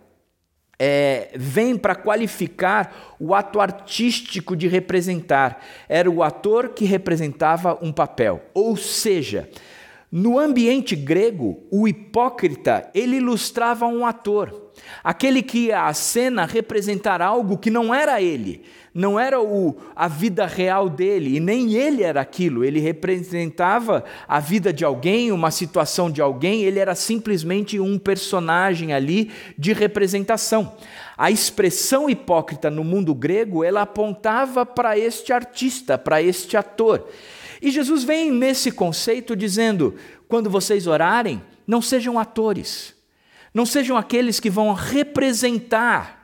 é, 0.79 1.31
vem 1.35 1.75
para 1.75 1.95
qualificar 1.95 3.15
o 3.19 3.33
ato 3.33 3.59
artístico 3.59 4.55
de 4.55 4.67
representar. 4.67 5.63
Era 5.89 6.09
o 6.09 6.21
ator 6.21 6.69
que 6.69 6.85
representava 6.85 7.77
um 7.81 7.91
papel. 7.91 8.41
Ou 8.53 8.77
seja, 8.77 9.49
no 10.11 10.37
ambiente 10.37 10.95
grego, 10.95 11.63
o 11.71 11.87
hipócrita 11.87 12.89
ele 12.93 13.17
ilustrava 13.17 13.87
um 13.87 14.05
ator, 14.05 14.66
aquele 15.03 15.41
que 15.41 15.67
ia 15.67 15.85
à 15.85 15.93
cena 15.93 16.45
representar 16.45 17.21
algo 17.21 17.57
que 17.57 17.69
não 17.69 17.93
era 17.93 18.21
ele, 18.21 18.63
não 18.93 19.19
era 19.19 19.39
o, 19.39 19.77
a 19.95 20.07
vida 20.07 20.47
real 20.47 20.89
dele, 20.89 21.35
e 21.35 21.39
nem 21.39 21.75
ele 21.75 22.01
era 22.01 22.19
aquilo, 22.19 22.65
ele 22.65 22.79
representava 22.79 24.03
a 24.27 24.39
vida 24.39 24.73
de 24.73 24.83
alguém, 24.83 25.31
uma 25.31 25.51
situação 25.51 26.09
de 26.09 26.19
alguém, 26.19 26.63
ele 26.63 26.79
era 26.79 26.95
simplesmente 26.95 27.79
um 27.79 27.99
personagem 27.99 28.93
ali 28.93 29.29
de 29.55 29.71
representação. 29.71 30.75
A 31.15 31.29
expressão 31.29 32.09
hipócrita 32.09 32.71
no 32.71 32.83
mundo 32.83 33.13
grego, 33.13 33.63
ela 33.63 33.83
apontava 33.83 34.65
para 34.65 34.97
este 34.97 35.31
artista, 35.31 35.95
para 35.95 36.21
este 36.21 36.57
ator. 36.57 37.07
E 37.61 37.69
Jesus 37.69 38.03
vem 38.03 38.31
nesse 38.31 38.71
conceito 38.71 39.35
dizendo: 39.35 39.93
quando 40.27 40.49
vocês 40.49 40.87
orarem, 40.87 41.41
não 41.67 41.81
sejam 41.81 42.17
atores, 42.17 42.96
não 43.57 43.65
sejam 43.65 43.97
aqueles 43.97 44.39
que 44.39 44.49
vão 44.49 44.71
representar 44.73 46.17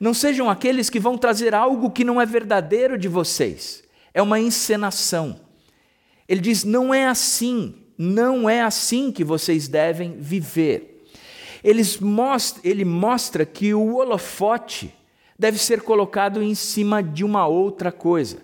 não 0.00 0.14
sejam 0.14 0.48
aqueles 0.48 0.88
que 0.88 1.00
vão 1.00 1.18
trazer 1.18 1.54
algo 1.54 1.90
que 1.90 2.04
não 2.04 2.20
é 2.20 2.26
verdadeiro 2.26 2.96
de 2.96 3.08
vocês. 3.08 3.82
É 4.14 4.22
uma 4.22 4.38
encenação. 4.38 5.40
Ele 6.28 6.40
diz: 6.40 6.64
não 6.64 6.94
é 6.94 7.06
assim, 7.06 7.74
não 7.96 8.48
é 8.48 8.62
assim 8.62 9.10
que 9.10 9.24
vocês 9.24 9.66
devem 9.66 10.16
viver. 10.18 11.04
Ele 11.64 12.84
mostra 12.84 13.44
que 13.44 13.74
o 13.74 13.96
holofote 13.96 14.94
deve 15.38 15.56
ser 15.56 15.82
colocado 15.82 16.42
em 16.42 16.54
cima 16.54 17.00
de 17.00 17.24
uma 17.24 17.46
outra 17.46 17.92
coisa. 17.92 18.38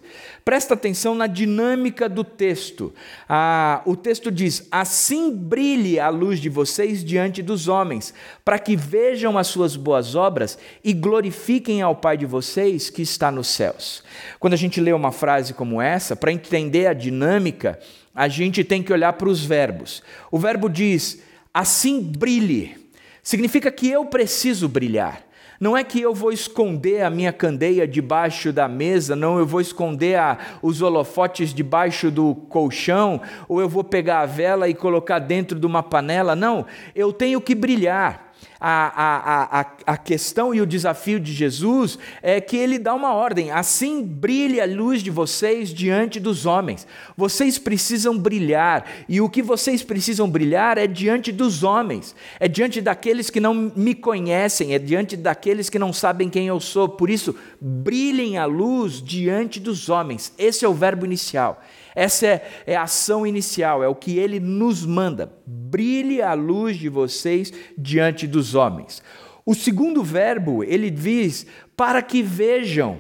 Presta 0.45 0.75
atenção 0.75 1.15
na 1.15 1.27
dinâmica 1.27 2.09
do 2.09 2.23
texto. 2.23 2.95
Ah, 3.29 3.83
o 3.85 3.97
texto 3.97 4.31
diz: 4.31 4.69
Assim 4.71 5.35
brilhe 5.35 5.99
a 5.99 6.09
luz 6.09 6.39
de 6.39 6.49
vocês 6.49 7.05
diante 7.05 7.43
dos 7.43 7.67
homens, 7.67 8.15
para 8.45 8.59
que 8.59 8.77
vejam 8.77 9.37
as 9.37 9.49
suas 9.49 9.75
boas 9.75 10.15
obras 10.15 10.57
e 10.85 10.93
glorifiquem 10.93 11.83
ao 11.83 11.97
Pai 11.97 12.17
de 12.17 12.27
vocês 12.27 12.91
que 12.91 13.03
está 13.03 13.31
nos 13.33 13.49
céus. 13.49 14.05
Quando 14.39 14.55
a 14.55 14.59
gente 14.59 14.81
lê 14.81 14.93
uma 14.93 15.11
frase 15.11 15.53
como 15.53 15.83
essa, 15.83 16.15
para 16.15 16.33
entender 16.33 16.87
a 16.87 16.93
dinâmica, 16.93 17.81
a 18.15 18.29
gente 18.29 18.63
tem 18.63 18.83
que 18.83 18.93
olhar 18.93 19.15
para 19.15 19.29
os 19.29 19.45
verbos. 19.45 20.01
O 20.31 20.39
verbo 20.39 20.69
diz: 20.69 21.21
Assim 21.53 22.01
brilhe. 22.01 22.85
Significa 23.21 23.73
que 23.73 23.89
eu 23.89 24.05
preciso 24.05 24.69
brilhar. 24.69 25.24
Não 25.61 25.77
é 25.77 25.85
que 25.85 26.01
eu 26.01 26.13
vou 26.13 26.33
esconder 26.33 27.03
a 27.03 27.11
minha 27.11 27.33
candeia 27.33 27.87
debaixo 27.87 28.53
da 28.53 28.67
mesa, 28.67 29.15
não, 29.15 29.39
eu 29.39 29.47
vou 29.47 29.61
esconder 29.61 30.19
a, 30.19 30.39
os 30.63 30.83
holofotes 30.83 31.55
debaixo 31.55 32.11
do 32.11 32.35
colchão, 32.35 33.21
ou 33.49 33.61
eu 33.61 33.69
vou 33.69 33.85
pegar 33.85 34.21
a 34.21 34.27
vela 34.27 34.69
e 34.69 34.75
colocar 34.75 35.19
dentro 35.19 35.59
de 35.59 35.67
uma 35.67 35.83
panela. 35.83 36.35
Não, 36.35 36.67
eu 36.95 37.13
tenho 37.13 37.41
que 37.41 37.55
brilhar 37.55 38.24
a, 38.67 38.87
a, 38.97 39.61
a, 39.61 39.67
a 39.89 39.97
questão 39.99 40.55
e 40.55 40.61
o 40.63 40.67
desafio 40.67 41.21
de 41.21 41.35
Jesus 41.35 41.99
é 42.23 42.41
que 42.41 42.57
ele 42.57 42.79
dá 42.79 42.95
uma 42.95 43.13
ordem: 43.13 43.51
assim 43.51 44.03
brilhe 44.03 44.59
a 44.59 44.65
luz 44.65 45.03
de 45.03 45.11
vocês 45.11 45.69
diante 45.69 46.19
dos 46.19 46.47
homens. 46.47 46.87
Vocês 47.15 47.59
precisam 47.59 48.17
brilhar, 48.17 48.87
e 49.07 49.21
o 49.21 49.29
que 49.29 49.43
vocês 49.43 49.83
precisam 49.83 50.31
brilhar 50.31 50.79
é 50.79 50.87
diante 50.87 51.31
dos 51.31 51.63
homens, 51.63 52.17
é 52.41 52.49
diante 52.49 52.81
daqueles 52.81 53.29
que 53.29 53.39
não 53.39 53.53
me 53.53 53.95
conhecem, 53.95 54.73
é 54.73 54.79
diante 54.79 55.15
daqueles 55.15 55.69
que 55.69 55.79
não 55.79 55.93
sabem 55.93 56.31
quem 56.31 56.47
eu 56.47 56.59
sou. 56.59 56.89
Por 56.89 57.11
isso, 57.11 57.37
brilhem 57.61 58.39
a 58.39 58.47
luz 58.47 59.03
diante 59.03 59.61
dos 59.61 59.91
homens. 59.91 60.33
Esse 60.39 60.65
é 60.65 60.69
o 60.69 60.73
verbo 60.73 61.05
inicial. 61.05 61.63
Essa 61.95 62.27
é, 62.27 62.51
é, 62.67 62.77
a 62.77 62.83
ação 62.83 63.27
inicial, 63.27 63.83
é 63.83 63.89
o 63.89 63.95
que 63.95 64.19
ele 64.19 64.41
nos 64.41 64.85
manda. 64.85 65.33
Brilhe 65.47 66.21
a 66.21 66.35
luz 66.35 66.77
de 66.77 66.89
vocês 66.89 67.53
diante 67.79 68.27
dos 68.27 68.55
homens. 68.55 69.03
O 69.47 69.55
segundo 69.55 70.03
verbo, 70.03 70.65
ele 70.65 70.91
diz: 70.91 71.47
para 71.77 72.03
que 72.03 72.23
vejam 72.23 72.99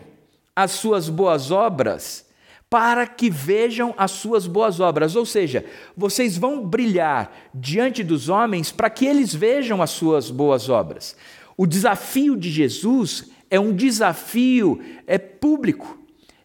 as 0.54 0.72
suas 0.72 1.08
boas 1.08 1.50
obras, 1.50 2.24
para 2.70 3.06
que 3.06 3.28
vejam 3.30 3.94
as 3.96 4.12
suas 4.12 4.46
boas 4.46 4.78
obras. 4.78 5.16
Ou 5.16 5.26
seja, 5.26 5.64
vocês 5.96 6.36
vão 6.36 6.64
brilhar 6.64 7.32
diante 7.54 8.04
dos 8.04 8.28
homens 8.28 8.70
para 8.70 8.90
que 8.90 9.06
eles 9.06 9.34
vejam 9.34 9.82
as 9.82 9.90
suas 9.90 10.30
boas 10.30 10.68
obras. 10.68 11.16
O 11.56 11.66
desafio 11.66 12.36
de 12.36 12.50
Jesus 12.50 13.30
é 13.50 13.58
um 13.58 13.72
desafio 13.72 14.80
é 15.06 15.18
público 15.18 16.03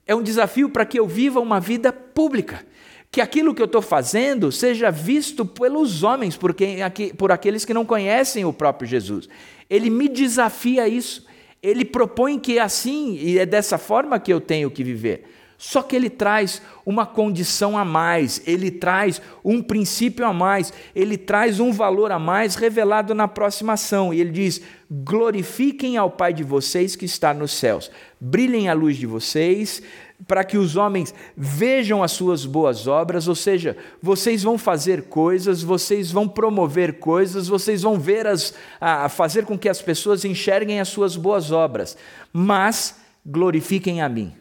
é 0.10 0.16
um 0.16 0.24
desafio 0.24 0.72
para 0.72 0.88
que 0.88 1.00
eu 1.00 1.06
viva 1.06 1.39
uma 1.39 1.60
vida 1.60 1.94
pública. 1.94 2.66
Que 3.12 3.22
aquilo 3.22 3.54
que 3.54 3.62
eu 3.62 3.68
estou 3.68 3.82
fazendo 3.82 4.51
seja 4.51 4.89
visto 4.89 5.46
pelos 5.46 6.01
homens, 6.01 6.36
porque, 6.36 6.78
por 7.16 7.32
aqueles 7.32 7.63
que 7.63 7.75
não 7.75 7.86
conhecem 7.86 8.44
o 8.44 8.51
próprio 8.51 8.89
Jesus. 8.89 9.30
Ele 9.70 9.88
me 9.88 10.10
desafia 10.10 10.82
a 10.84 10.88
isso. 10.88 11.28
Ele 11.62 11.86
propõe 11.86 12.39
que 12.39 12.58
é 12.58 12.62
assim 12.62 13.20
e 13.22 13.38
é 13.38 13.46
dessa 13.46 13.78
forma 13.78 14.20
que 14.20 14.34
eu 14.34 14.42
tenho 14.42 14.72
que 14.72 14.84
viver. 14.84 15.25
Só 15.62 15.82
que 15.82 15.94
ele 15.94 16.10
traz 16.10 16.62
uma 16.86 17.06
condição 17.06 17.78
a 17.78 17.84
mais, 17.84 18.42
ele 18.48 18.72
traz 18.72 19.22
um 19.44 19.62
princípio 19.62 20.25
a 20.25 20.32
mais, 20.32 20.72
ele 20.96 21.18
traz 21.18 21.60
um 21.60 21.74
valor 21.74 22.13
a 22.13 22.18
mais 22.18 22.56
revelado 22.56 23.13
na 23.13 23.28
próxima 23.28 23.74
ação. 23.74 24.13
E 24.13 24.22
ele 24.22 24.32
diz: 24.32 24.62
glorifiquem 24.89 25.98
ao 25.98 26.10
Pai 26.10 26.32
de 26.32 26.46
vocês 26.46 26.96
que 26.96 27.04
está 27.04 27.34
nos 27.34 27.51
céus, 27.51 27.92
brilhem 28.22 28.70
a 28.70 28.74
luz 28.74 28.96
de 28.96 29.06
vocês, 29.06 29.84
para 30.25 30.46
que 30.46 30.58
os 30.58 30.78
homens 30.78 31.13
vejam 31.36 32.01
as 32.01 32.13
suas 32.13 32.46
boas 32.46 32.88
obras, 32.88 33.28
ou 33.28 33.36
seja, 33.36 33.75
vocês 34.01 34.42
vão 34.42 34.58
fazer 34.58 35.10
coisas, 35.10 35.62
vocês 35.62 36.10
vão 36.10 36.25
promover 36.25 37.00
coisas, 37.00 37.50
vocês 37.50 37.82
vão 37.82 38.00
ver 38.00 38.25
as, 38.25 38.54
a, 38.80 39.10
fazer 39.10 39.44
com 39.44 39.58
que 39.58 39.68
as 39.68 39.82
pessoas 39.82 40.24
enxerguem 40.24 40.80
as 40.80 40.88
suas 40.88 41.18
boas 41.18 41.51
obras, 41.51 41.98
mas 42.32 42.96
glorifiquem 43.25 44.01
a 44.01 44.08
mim 44.08 44.34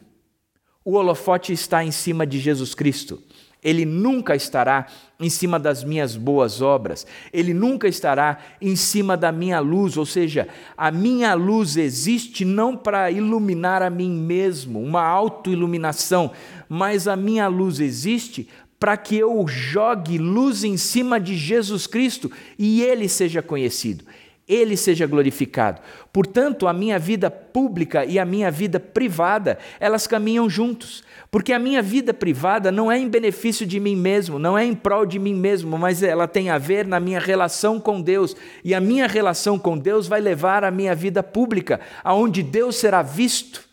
o 0.89 0.93
holofote 0.93 1.53
está 1.53 1.83
em 1.83 1.91
cima 1.91 2.25
de 2.25 2.39
Jesus 2.39 2.73
Cristo. 2.73 3.21
Ele 3.63 3.85
nunca 3.85 4.35
estará 4.35 4.87
em 5.19 5.29
cima 5.29 5.59
das 5.59 5.83
minhas 5.83 6.15
boas 6.15 6.61
obras, 6.61 7.05
ele 7.31 7.53
nunca 7.53 7.87
estará 7.87 8.39
em 8.59 8.75
cima 8.75 9.15
da 9.17 9.31
minha 9.31 9.59
luz, 9.59 9.97
ou 9.97 10.05
seja, 10.05 10.47
a 10.77 10.89
minha 10.89 11.33
luz 11.35 11.75
existe 11.75 12.43
não 12.43 12.75
para 12.75 13.11
iluminar 13.11 13.83
a 13.83 13.89
mim 13.89 14.09
mesmo, 14.09 14.81
uma 14.81 15.03
autoiluminação, 15.03 16.31
mas 16.67 17.07
a 17.07 17.17
minha 17.17 17.47
luz 17.47 17.79
existe 17.79 18.47
para 18.79 18.95
que 18.95 19.17
eu 19.17 19.45
jogue 19.45 20.17
luz 20.17 20.63
em 20.63 20.77
cima 20.77 21.19
de 21.19 21.35
Jesus 21.35 21.85
Cristo 21.85 22.31
e 22.57 22.81
ele 22.81 23.09
seja 23.09 23.41
conhecido 23.41 24.05
ele 24.49 24.75
seja 24.75 25.05
glorificado. 25.05 25.79
Portanto, 26.11 26.67
a 26.67 26.73
minha 26.73 26.97
vida 26.97 27.29
pública 27.29 28.03
e 28.03 28.17
a 28.17 28.25
minha 28.25 28.49
vida 28.49 28.79
privada, 28.79 29.59
elas 29.79 30.07
caminham 30.07 30.49
juntos. 30.49 31.03
Porque 31.29 31.53
a 31.53 31.59
minha 31.59 31.83
vida 31.83 32.11
privada 32.11 32.71
não 32.71 32.91
é 32.91 32.97
em 32.97 33.07
benefício 33.07 33.63
de 33.63 33.79
mim 33.79 33.95
mesmo, 33.95 34.39
não 34.39 34.57
é 34.57 34.65
em 34.65 34.73
prol 34.73 35.05
de 35.05 35.19
mim 35.19 35.35
mesmo, 35.35 35.77
mas 35.77 36.01
ela 36.01 36.27
tem 36.27 36.49
a 36.49 36.57
ver 36.57 36.87
na 36.87 36.99
minha 36.99 37.19
relação 37.19 37.79
com 37.79 38.01
Deus. 38.01 38.35
E 38.63 38.73
a 38.73 38.81
minha 38.81 39.05
relação 39.05 39.59
com 39.59 39.77
Deus 39.77 40.07
vai 40.07 40.19
levar 40.19 40.63
a 40.63 40.71
minha 40.71 40.95
vida 40.95 41.21
pública, 41.21 41.79
aonde 42.03 42.41
Deus 42.41 42.77
será 42.77 43.03
visto 43.03 43.63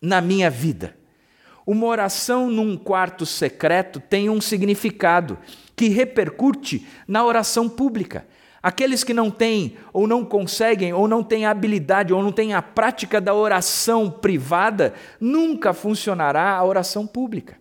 na 0.00 0.22
minha 0.22 0.48
vida. 0.48 0.96
Uma 1.66 1.86
oração 1.86 2.50
num 2.50 2.74
quarto 2.74 3.26
secreto 3.26 4.00
tem 4.00 4.30
um 4.30 4.40
significado 4.40 5.38
que 5.76 5.88
repercute 5.88 6.86
na 7.06 7.24
oração 7.24 7.68
pública. 7.68 8.26
Aqueles 8.62 9.02
que 9.02 9.14
não 9.14 9.30
têm, 9.30 9.76
ou 9.92 10.06
não 10.06 10.24
conseguem, 10.24 10.92
ou 10.92 11.08
não 11.08 11.22
têm 11.22 11.46
habilidade, 11.46 12.12
ou 12.12 12.22
não 12.22 12.30
têm 12.30 12.52
a 12.52 12.60
prática 12.60 13.20
da 13.20 13.34
oração 13.34 14.10
privada, 14.10 14.92
nunca 15.18 15.72
funcionará 15.72 16.56
a 16.56 16.64
oração 16.64 17.06
pública. 17.06 17.56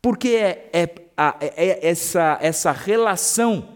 Porque 0.00 0.30
é, 0.30 0.68
é, 0.72 0.82
é, 1.16 1.52
é 1.56 1.88
essa, 1.88 2.38
essa 2.40 2.72
relação 2.72 3.68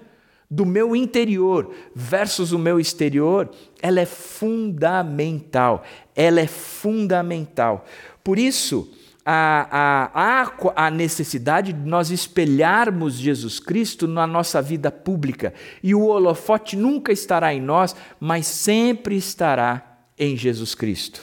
do 0.50 0.64
meu 0.64 0.94
interior 0.94 1.72
versus 1.94 2.52
o 2.52 2.58
meu 2.58 2.78
exterior, 2.78 3.50
ela 3.80 4.00
é 4.00 4.06
fundamental. 4.06 5.84
Ela 6.14 6.40
é 6.40 6.46
fundamental. 6.46 7.84
Por 8.22 8.38
isso, 8.38 8.92
a, 9.28 10.08
a, 10.14 10.86
a, 10.86 10.90
necessidade 10.90 11.72
de 11.72 11.88
nós 11.88 12.12
espelharmos 12.12 13.14
Jesus 13.14 13.58
Cristo 13.58 14.06
na 14.06 14.24
nossa 14.24 14.62
vida 14.62 14.88
pública. 14.92 15.52
E 15.82 15.96
o 15.96 16.06
holofote 16.06 16.76
nunca 16.76 17.12
estará 17.12 17.52
em 17.52 17.60
nós, 17.60 17.96
mas 18.20 18.46
sempre 18.46 19.16
estará 19.16 19.98
em 20.16 20.36
Jesus 20.36 20.76
Cristo. 20.76 21.22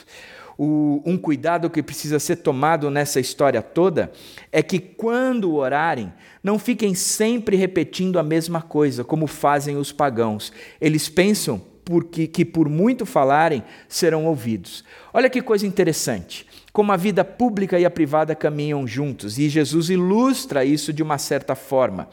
O, 0.58 1.02
um 1.06 1.18
cuidado 1.18 1.70
que 1.70 1.82
precisa 1.82 2.20
ser 2.20 2.38
tomado 2.38 2.92
nessa 2.92 3.22
história 3.22 3.62
toda 3.62 4.12
é 4.52 4.62
que, 4.62 4.80
quando 4.80 5.56
orarem, 5.56 6.12
não 6.44 6.60
fiquem 6.60 6.94
sempre 6.94 7.56
repetindo 7.56 8.20
a 8.20 8.24
mesma 8.24 8.62
coisa, 8.62 9.06
como 9.06 9.28
fazem 9.28 9.78
os 9.78 9.94
pagãos. 9.94 10.52
Eles 10.82 11.08
pensam 11.08 11.62
porque 11.86 12.28
que 12.28 12.44
por 12.44 12.68
muito 12.68 13.06
falarem 13.06 13.64
serão 13.88 14.26
ouvidos. 14.26 14.84
Olha 15.14 15.30
que 15.30 15.42
coisa 15.42 15.66
interessante. 15.66 16.46
Como 16.74 16.92
a 16.92 16.98
vida 16.98 17.24
pública 17.24 17.80
e 17.80 17.86
a 17.86 17.90
privada 17.90 18.36
caminham 18.36 18.86
juntos, 18.86 19.38
e 19.38 19.48
Jesus 19.48 19.90
ilustra 19.90 20.66
isso 20.66 20.92
de 20.92 21.04
uma 21.04 21.20
certa 21.20 21.56
forma. 21.56 22.10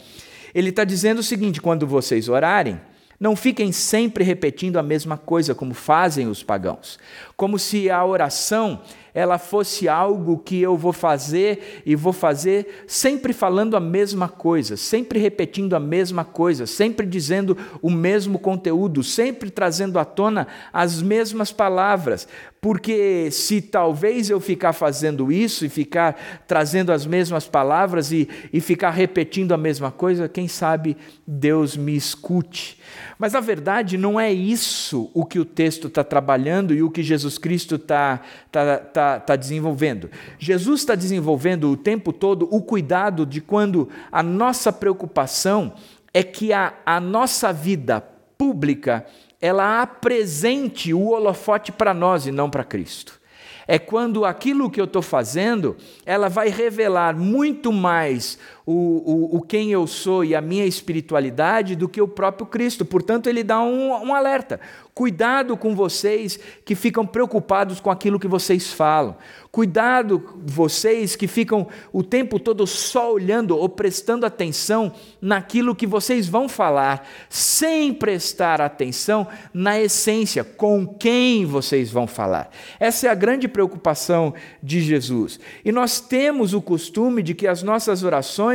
Ele 0.55 0.69
está 0.69 0.85
dizendo 0.85 1.21
o 1.21 1.25
seguinte: 1.25 1.63
quando 1.63 1.87
vocês 1.87 2.29
orarem, 2.29 2.79
não 3.21 3.37
fiquem 3.37 3.71
sempre 3.71 4.25
repetindo 4.25 4.79
a 4.79 4.83
mesma 4.83 5.19
coisa 5.19 5.55
como 5.55 5.75
fazem 5.75 6.27
os 6.27 6.43
pagãos, 6.43 6.99
como 7.37 7.59
se 7.59 7.91
a 7.91 8.03
oração 8.03 8.81
ela 9.13 9.39
fosse 9.39 9.89
algo 9.89 10.39
que 10.39 10.61
eu 10.61 10.77
vou 10.77 10.93
fazer 10.93 11.83
e 11.85 11.95
vou 11.95 12.13
fazer 12.13 12.85
sempre 12.87 13.33
falando 13.33 13.77
a 13.77 13.81
mesma 13.81 14.29
coisa, 14.29 14.77
sempre 14.77 15.19
repetindo 15.19 15.75
a 15.75 15.81
mesma 15.81 16.25
coisa, 16.25 16.67
sempre 16.67 17.07
dizendo 17.07 17.57
o 17.83 17.91
mesmo 17.91 18.39
conteúdo, 18.39 19.03
sempre 19.03 19.51
trazendo 19.51 19.99
à 19.99 20.05
tona 20.05 20.47
as 20.73 21.03
mesmas 21.03 21.53
palavras. 21.53 22.27
Porque 22.61 23.31
se 23.31 23.63
talvez 23.63 24.29
eu 24.29 24.39
ficar 24.39 24.75
fazendo 24.75 25.33
isso 25.33 25.65
e 25.65 25.69
ficar 25.71 26.45
trazendo 26.47 26.93
as 26.93 27.07
mesmas 27.07 27.49
palavras 27.49 28.13
e, 28.13 28.29
e 28.53 28.61
ficar 28.61 28.91
repetindo 28.91 29.53
a 29.53 29.57
mesma 29.57 29.91
coisa, 29.91 30.29
quem 30.29 30.47
sabe 30.47 30.95
Deus 31.27 31.75
me 31.75 31.97
escute. 31.97 32.79
Mas 33.19 33.33
na 33.33 33.41
verdade 33.41 33.97
não 33.97 34.21
é 34.21 34.31
isso 34.31 35.11
o 35.15 35.25
que 35.25 35.39
o 35.39 35.45
texto 35.45 35.87
está 35.87 36.05
trabalhando 36.05 36.75
e 36.75 36.83
o 36.83 36.91
que 36.91 37.03
Jesus 37.03 37.39
Cristo 37.39 37.77
está 37.77 38.21
tá, 38.53 38.77
tá, 38.77 39.21
tá 39.21 39.37
desenvolvendo. 39.37 40.11
Jesus 40.39 40.81
está 40.81 40.95
desenvolvendo 40.95 41.71
o 41.71 41.79
tempo 41.79 42.13
todo 42.13 42.47
o 42.55 42.61
cuidado 42.61 43.25
de 43.25 43.41
quando 43.41 43.89
a 44.13 44.23
nossa 44.23 44.71
preocupação 44.71 45.73
é 46.13 46.23
que 46.23 46.53
a, 46.53 46.75
a 46.85 47.01
nossa 47.01 47.55
vida 47.55 48.05
pública 48.37 49.07
ela 49.41 49.81
apresente 49.81 50.93
o 50.93 51.11
holofote 51.11 51.73
para 51.73 51.95
nós 51.95 52.27
e 52.27 52.33
não 52.33 52.51
para 52.51 52.65
Cristo. 52.65 53.21
É 53.67 53.79
quando 53.79 54.25
aquilo 54.25 54.71
que 54.71 54.81
eu 54.81 54.85
estou 54.85 55.01
fazendo, 55.01 55.77
ela 56.05 56.29
vai 56.29 56.49
revelar 56.49 57.17
muito 57.17 57.73
mais 57.73 58.37
o, 58.67 58.73
o, 58.73 59.37
o, 59.37 59.43
quem 59.43 59.71
eu 59.71 59.87
sou 59.87 60.25
e 60.25 60.35
a 60.35 60.41
minha 60.41 60.67
espiritualidade 60.67 61.75
do 61.75 61.89
que 61.89 62.01
o 62.01 62.09
próprio 62.09 62.47
Cristo. 62.47 62.85
Portanto, 62.85 63.29
ele 63.29 63.43
dá 63.43 63.61
um, 63.61 63.91
um 63.91 64.15
alerta. 64.15 64.61
Cuidado 64.93 65.57
com 65.57 65.75
vocês 65.75 66.39
que 66.65 66.75
ficam 66.75 67.07
preocupados 67.07 67.81
com 67.81 67.91
aquilo 67.91 68.21
que 68.21 68.29
vocês 68.29 68.73
falam. 68.73 69.17
Cuidado 69.51 70.23
vocês 70.45 71.17
que 71.17 71.27
ficam 71.27 71.67
o 71.93 72.03
tempo 72.03 72.39
todo 72.39 72.67
só 72.67 73.13
olhando 73.13 73.57
ou 73.57 73.69
prestando 73.69 74.27
atenção 74.27 74.93
naquilo 75.21 75.75
que 75.75 75.87
vocês 75.87 76.29
vão 76.29 76.49
falar, 76.49 77.09
sem 77.29 77.95
prestar 77.95 78.61
atenção 78.61 79.27
na 79.55 79.81
essência, 79.81 80.45
com 80.45 80.87
quem 80.87 81.47
vocês 81.47 81.91
vão 81.91 82.07
falar. 82.07 82.51
Essa 82.79 83.07
é 83.07 83.11
a 83.11 83.15
grande 83.15 83.49
preocupação 83.49 84.35
de 84.63 84.81
Jesus. 84.81 85.41
E 85.65 85.73
nós 85.73 85.99
temos 85.99 86.53
o 86.53 86.61
costume 86.61 87.23
de 87.23 87.35
que 87.35 87.47
as 87.47 87.63
nossas 87.63 88.05
orações, 88.05 88.50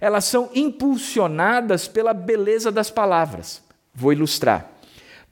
elas 0.00 0.24
são 0.24 0.50
impulsionadas 0.54 1.88
pela 1.88 2.12
beleza 2.12 2.70
das 2.72 2.90
palavras. 2.90 3.62
Vou 3.94 4.12
ilustrar 4.12 4.74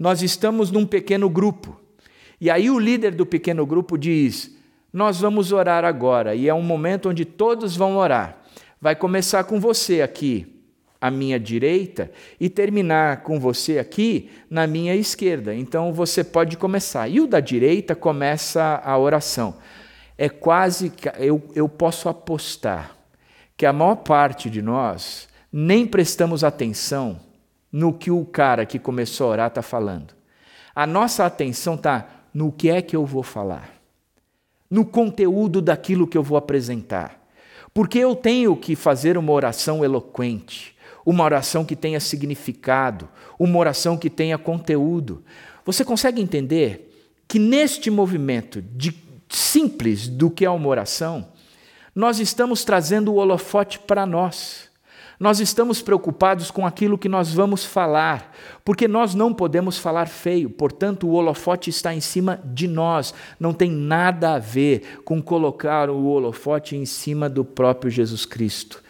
nós 0.02 0.20
estamos 0.20 0.72
num 0.72 0.84
pequeno 0.84 1.30
grupo. 1.30 1.80
E 2.40 2.50
aí 2.50 2.68
o 2.68 2.78
líder 2.78 3.14
do 3.14 3.24
pequeno 3.24 3.64
grupo 3.64 3.96
diz: 3.96 4.50
Nós 4.92 5.20
vamos 5.20 5.52
orar 5.52 5.84
agora. 5.84 6.34
E 6.34 6.48
é 6.48 6.54
um 6.54 6.60
momento 6.60 7.08
onde 7.08 7.24
todos 7.24 7.76
vão 7.76 7.96
orar. 7.96 8.36
Vai 8.80 8.96
começar 8.96 9.44
com 9.44 9.60
você 9.60 10.02
aqui, 10.02 10.60
à 11.00 11.08
minha 11.08 11.38
direita, 11.38 12.10
e 12.40 12.50
terminar 12.50 13.22
com 13.22 13.38
você 13.38 13.78
aqui, 13.78 14.28
na 14.50 14.66
minha 14.66 14.96
esquerda. 14.96 15.54
Então 15.54 15.92
você 15.92 16.24
pode 16.24 16.56
começar. 16.56 17.08
E 17.08 17.20
o 17.20 17.28
da 17.28 17.38
direita 17.38 17.94
começa 17.94 18.82
a 18.84 18.98
oração. 18.98 19.54
É 20.18 20.28
quase. 20.28 20.92
Eu, 21.16 21.48
eu 21.54 21.68
posso 21.68 22.08
apostar 22.08 22.96
que 23.62 23.66
a 23.66 23.72
maior 23.72 23.94
parte 23.94 24.50
de 24.50 24.60
nós 24.60 25.28
nem 25.52 25.86
prestamos 25.86 26.42
atenção 26.42 27.20
no 27.70 27.92
que 27.92 28.10
o 28.10 28.24
cara 28.24 28.66
que 28.66 28.76
começou 28.76 29.28
a 29.28 29.30
orar 29.30 29.46
está 29.46 29.62
falando. 29.62 30.14
A 30.74 30.84
nossa 30.84 31.24
atenção 31.24 31.76
está 31.76 32.08
no 32.34 32.50
que 32.50 32.68
é 32.68 32.82
que 32.82 32.96
eu 32.96 33.06
vou 33.06 33.22
falar, 33.22 33.72
no 34.68 34.84
conteúdo 34.84 35.62
daquilo 35.62 36.08
que 36.08 36.18
eu 36.18 36.24
vou 36.24 36.36
apresentar. 36.36 37.24
Porque 37.72 38.00
eu 38.00 38.16
tenho 38.16 38.56
que 38.56 38.74
fazer 38.74 39.16
uma 39.16 39.30
oração 39.30 39.84
eloquente, 39.84 40.76
uma 41.06 41.22
oração 41.22 41.64
que 41.64 41.76
tenha 41.76 42.00
significado, 42.00 43.08
uma 43.38 43.60
oração 43.60 43.96
que 43.96 44.10
tenha 44.10 44.36
conteúdo. 44.38 45.22
Você 45.64 45.84
consegue 45.84 46.20
entender 46.20 46.92
que 47.28 47.38
neste 47.38 47.92
movimento 47.92 48.60
de 48.60 48.92
simples 49.28 50.08
do 50.08 50.32
que 50.32 50.44
é 50.44 50.50
uma 50.50 50.66
oração, 50.66 51.28
nós 51.94 52.18
estamos 52.18 52.64
trazendo 52.64 53.12
o 53.12 53.16
holofote 53.16 53.78
para 53.78 54.06
nós. 54.06 54.70
Nós 55.20 55.38
estamos 55.38 55.80
preocupados 55.80 56.50
com 56.50 56.66
aquilo 56.66 56.98
que 56.98 57.08
nós 57.08 57.32
vamos 57.32 57.64
falar, 57.64 58.34
porque 58.64 58.88
nós 58.88 59.14
não 59.14 59.32
podemos 59.32 59.78
falar 59.78 60.08
feio, 60.08 60.50
portanto, 60.50 61.06
o 61.06 61.12
holofote 61.12 61.70
está 61.70 61.94
em 61.94 62.00
cima 62.00 62.40
de 62.44 62.66
nós. 62.66 63.14
Não 63.38 63.52
tem 63.52 63.70
nada 63.70 64.34
a 64.34 64.38
ver 64.40 65.00
com 65.04 65.22
colocar 65.22 65.88
o 65.88 66.06
holofote 66.06 66.74
em 66.74 66.84
cima 66.84 67.28
do 67.28 67.44
próprio 67.44 67.88
Jesus 67.88 68.26
Cristo. 68.26 68.81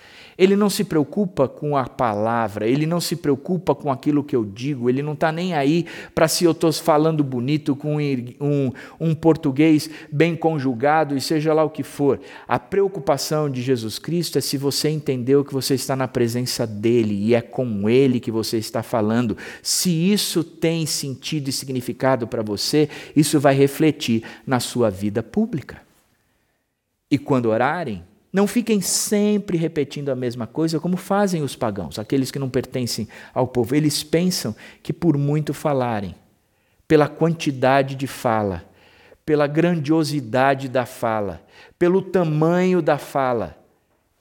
Ele 0.43 0.57
não 0.57 0.69
se 0.69 0.83
preocupa 0.83 1.47
com 1.47 1.77
a 1.77 1.89
palavra, 1.89 2.67
ele 2.67 2.85
não 2.85 3.01
se 3.01 3.15
preocupa 3.15 3.77
com 3.77 3.93
aquilo 3.93 4.25
que 4.25 4.35
eu 4.35 4.45
digo, 4.45 4.91
ele 4.91 5.01
não 5.01 5.13
está 5.13 5.31
nem 5.31 5.55
aí 5.55 5.87
para 6.17 6.27
se 6.27 6.43
eu 6.43 6.51
estou 6.51 6.73
falando 6.73 7.23
bonito 7.23 7.77
com 7.77 7.99
um, 8.41 8.73
um 8.99 9.15
português 9.15 9.89
bem 10.11 10.35
conjugado 10.35 11.17
e 11.17 11.21
seja 11.21 11.55
lá 11.55 11.63
o 11.63 11.71
que 11.71 11.85
for. 11.85 12.19
A 12.49 12.59
preocupação 12.59 13.49
de 13.49 13.63
Jesus 13.63 14.01
Cristo 14.01 14.37
é 14.37 14.41
se 14.41 14.59
você 14.59 14.91
entendeu 14.91 15.45
que 15.45 15.55
você 15.55 15.75
está 15.75 15.95
na 15.95 16.09
presença 16.09 16.67
dele 16.67 17.15
e 17.15 17.37
é 17.37 17.41
com 17.41 17.89
ele 17.89 18.19
que 18.19 18.33
você 18.33 18.59
está 18.59 18.83
falando. 18.83 19.37
Se 19.63 19.91
isso 19.91 20.43
tem 20.43 20.87
sentido 20.87 21.51
e 21.51 21.53
significado 21.53 22.27
para 22.27 22.43
você, 22.43 22.89
isso 23.15 23.39
vai 23.39 23.55
refletir 23.55 24.25
na 24.45 24.59
sua 24.59 24.91
vida 24.91 25.23
pública. 25.23 25.81
E 27.09 27.17
quando 27.17 27.47
orarem, 27.47 28.03
não 28.33 28.47
fiquem 28.47 28.81
sempre 28.81 29.59
repetindo 29.59 30.09
a 30.09 30.16
mesma 30.16 30.47
coisa 30.47 30.81
como 30.81 30.97
fazem 30.97 31.42
os 31.42 31.55
pagãos, 31.55 31.99
aqueles 31.99 32.31
que 32.31 32.38
não 32.38 32.49
pertencem 32.49 33.07
ao 33.35 33.47
povo. 33.47 33.75
Eles 33.75 34.03
pensam 34.03 34.57
que 34.83 34.92
por 34.92 35.18
muito 35.18 35.53
falarem, 35.53 36.14
pela 36.88 37.09
quantidade 37.09 37.95
de 37.95 38.07
fala, 38.07 38.64
pela 39.27 39.47
grandiosidade 39.47 40.68
da 40.68 40.87
fala, 40.87 41.42
pelo 41.79 42.01
tamanho 42.01 42.81
da 42.81 42.97
fala, 42.97 43.57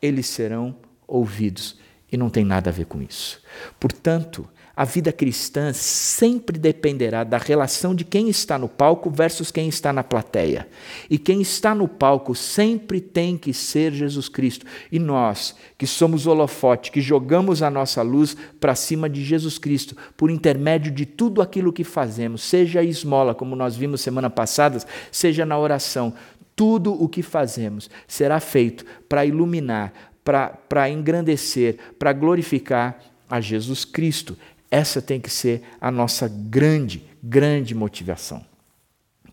eles 0.01 0.27
serão 0.27 0.75
ouvidos. 1.07 1.79
E 2.11 2.17
não 2.17 2.29
tem 2.29 2.43
nada 2.43 2.69
a 2.69 2.73
ver 2.73 2.85
com 2.85 3.01
isso. 3.01 3.41
Portanto, 3.79 4.47
a 4.75 4.85
vida 4.85 5.11
cristã 5.11 5.73
sempre 5.73 6.57
dependerá 6.57 7.23
da 7.23 7.37
relação 7.37 7.93
de 7.93 8.05
quem 8.05 8.29
está 8.29 8.57
no 8.57 8.69
palco 8.69 9.09
versus 9.09 9.51
quem 9.51 9.67
está 9.67 9.91
na 9.91 10.03
plateia. 10.03 10.67
E 11.09 11.17
quem 11.17 11.41
está 11.41 11.75
no 11.75 11.87
palco 11.87 12.33
sempre 12.33 13.01
tem 13.01 13.37
que 13.37 13.53
ser 13.53 13.91
Jesus 13.91 14.29
Cristo. 14.29 14.65
E 14.91 14.97
nós, 14.97 15.55
que 15.77 15.85
somos 15.85 16.25
holofote, 16.25 16.91
que 16.91 17.01
jogamos 17.01 17.61
a 17.61 17.69
nossa 17.69 18.01
luz 18.01 18.35
para 18.59 18.73
cima 18.75 19.09
de 19.09 19.23
Jesus 19.23 19.57
Cristo, 19.57 19.95
por 20.15 20.31
intermédio 20.31 20.91
de 20.91 21.05
tudo 21.05 21.41
aquilo 21.41 21.73
que 21.73 21.83
fazemos, 21.83 22.41
seja 22.41 22.79
a 22.79 22.83
esmola, 22.83 23.35
como 23.35 23.55
nós 23.55 23.75
vimos 23.75 24.01
semana 24.01 24.29
passada, 24.29 24.79
seja 25.11 25.45
na 25.45 25.57
oração, 25.59 26.13
tudo 26.55 26.93
o 26.93 27.09
que 27.09 27.21
fazemos 27.21 27.89
será 28.07 28.39
feito 28.39 28.85
para 29.09 29.25
iluminar, 29.25 29.91
para 30.23 30.89
engrandecer, 30.89 31.77
para 31.97 32.13
glorificar 32.13 32.99
a 33.29 33.41
Jesus 33.41 33.85
Cristo. 33.85 34.37
Essa 34.71 35.01
tem 35.01 35.19
que 35.19 35.29
ser 35.29 35.61
a 35.81 35.91
nossa 35.91 36.29
grande, 36.29 37.03
grande 37.21 37.75
motivação. 37.75 38.43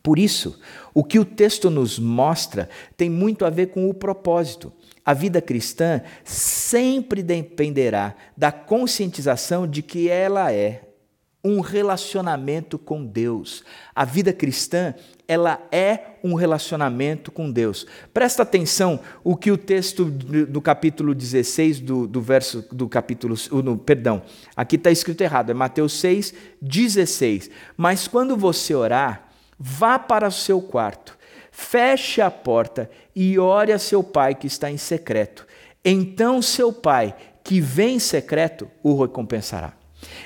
Por 0.02 0.18
isso, 0.18 0.60
o 0.92 1.04
que 1.04 1.18
o 1.18 1.24
texto 1.24 1.70
nos 1.70 1.98
mostra 1.98 2.68
tem 2.96 3.08
muito 3.08 3.44
a 3.44 3.50
ver 3.50 3.66
com 3.66 3.88
o 3.88 3.94
propósito. 3.94 4.72
A 5.04 5.14
vida 5.14 5.40
cristã 5.40 6.02
sempre 6.24 7.22
dependerá 7.22 8.14
da 8.36 8.50
conscientização 8.50 9.66
de 9.66 9.82
que 9.82 10.08
ela 10.08 10.52
é 10.52 10.87
um 11.48 11.60
relacionamento 11.60 12.78
com 12.78 13.02
Deus. 13.02 13.64
A 13.94 14.04
vida 14.04 14.34
cristã, 14.34 14.94
ela 15.26 15.66
é 15.72 16.18
um 16.22 16.34
relacionamento 16.34 17.32
com 17.32 17.50
Deus. 17.50 17.86
Presta 18.12 18.42
atenção 18.42 19.00
o 19.24 19.34
que 19.34 19.50
o 19.50 19.56
texto 19.56 20.04
do 20.04 20.60
capítulo 20.60 21.14
16 21.14 21.80
do, 21.80 22.06
do 22.06 22.20
verso 22.20 22.62
do 22.70 22.86
capítulo, 22.86 23.34
no, 23.64 23.78
perdão, 23.78 24.22
aqui 24.54 24.76
está 24.76 24.90
escrito 24.90 25.22
errado, 25.22 25.50
é 25.50 25.54
Mateus 25.54 25.94
6, 25.94 26.34
16. 26.60 27.50
Mas 27.78 28.06
quando 28.06 28.36
você 28.36 28.74
orar, 28.74 29.28
vá 29.58 29.98
para 29.98 30.28
o 30.28 30.32
seu 30.32 30.60
quarto, 30.60 31.16
feche 31.50 32.20
a 32.20 32.30
porta 32.30 32.90
e 33.16 33.38
ore 33.38 33.72
a 33.72 33.78
seu 33.78 34.02
pai 34.02 34.34
que 34.34 34.46
está 34.46 34.70
em 34.70 34.76
secreto. 34.76 35.46
Então 35.82 36.42
seu 36.42 36.74
pai, 36.74 37.16
que 37.42 37.58
vem 37.58 37.96
em 37.96 37.98
secreto, 37.98 38.68
o 38.82 39.00
recompensará. 39.00 39.77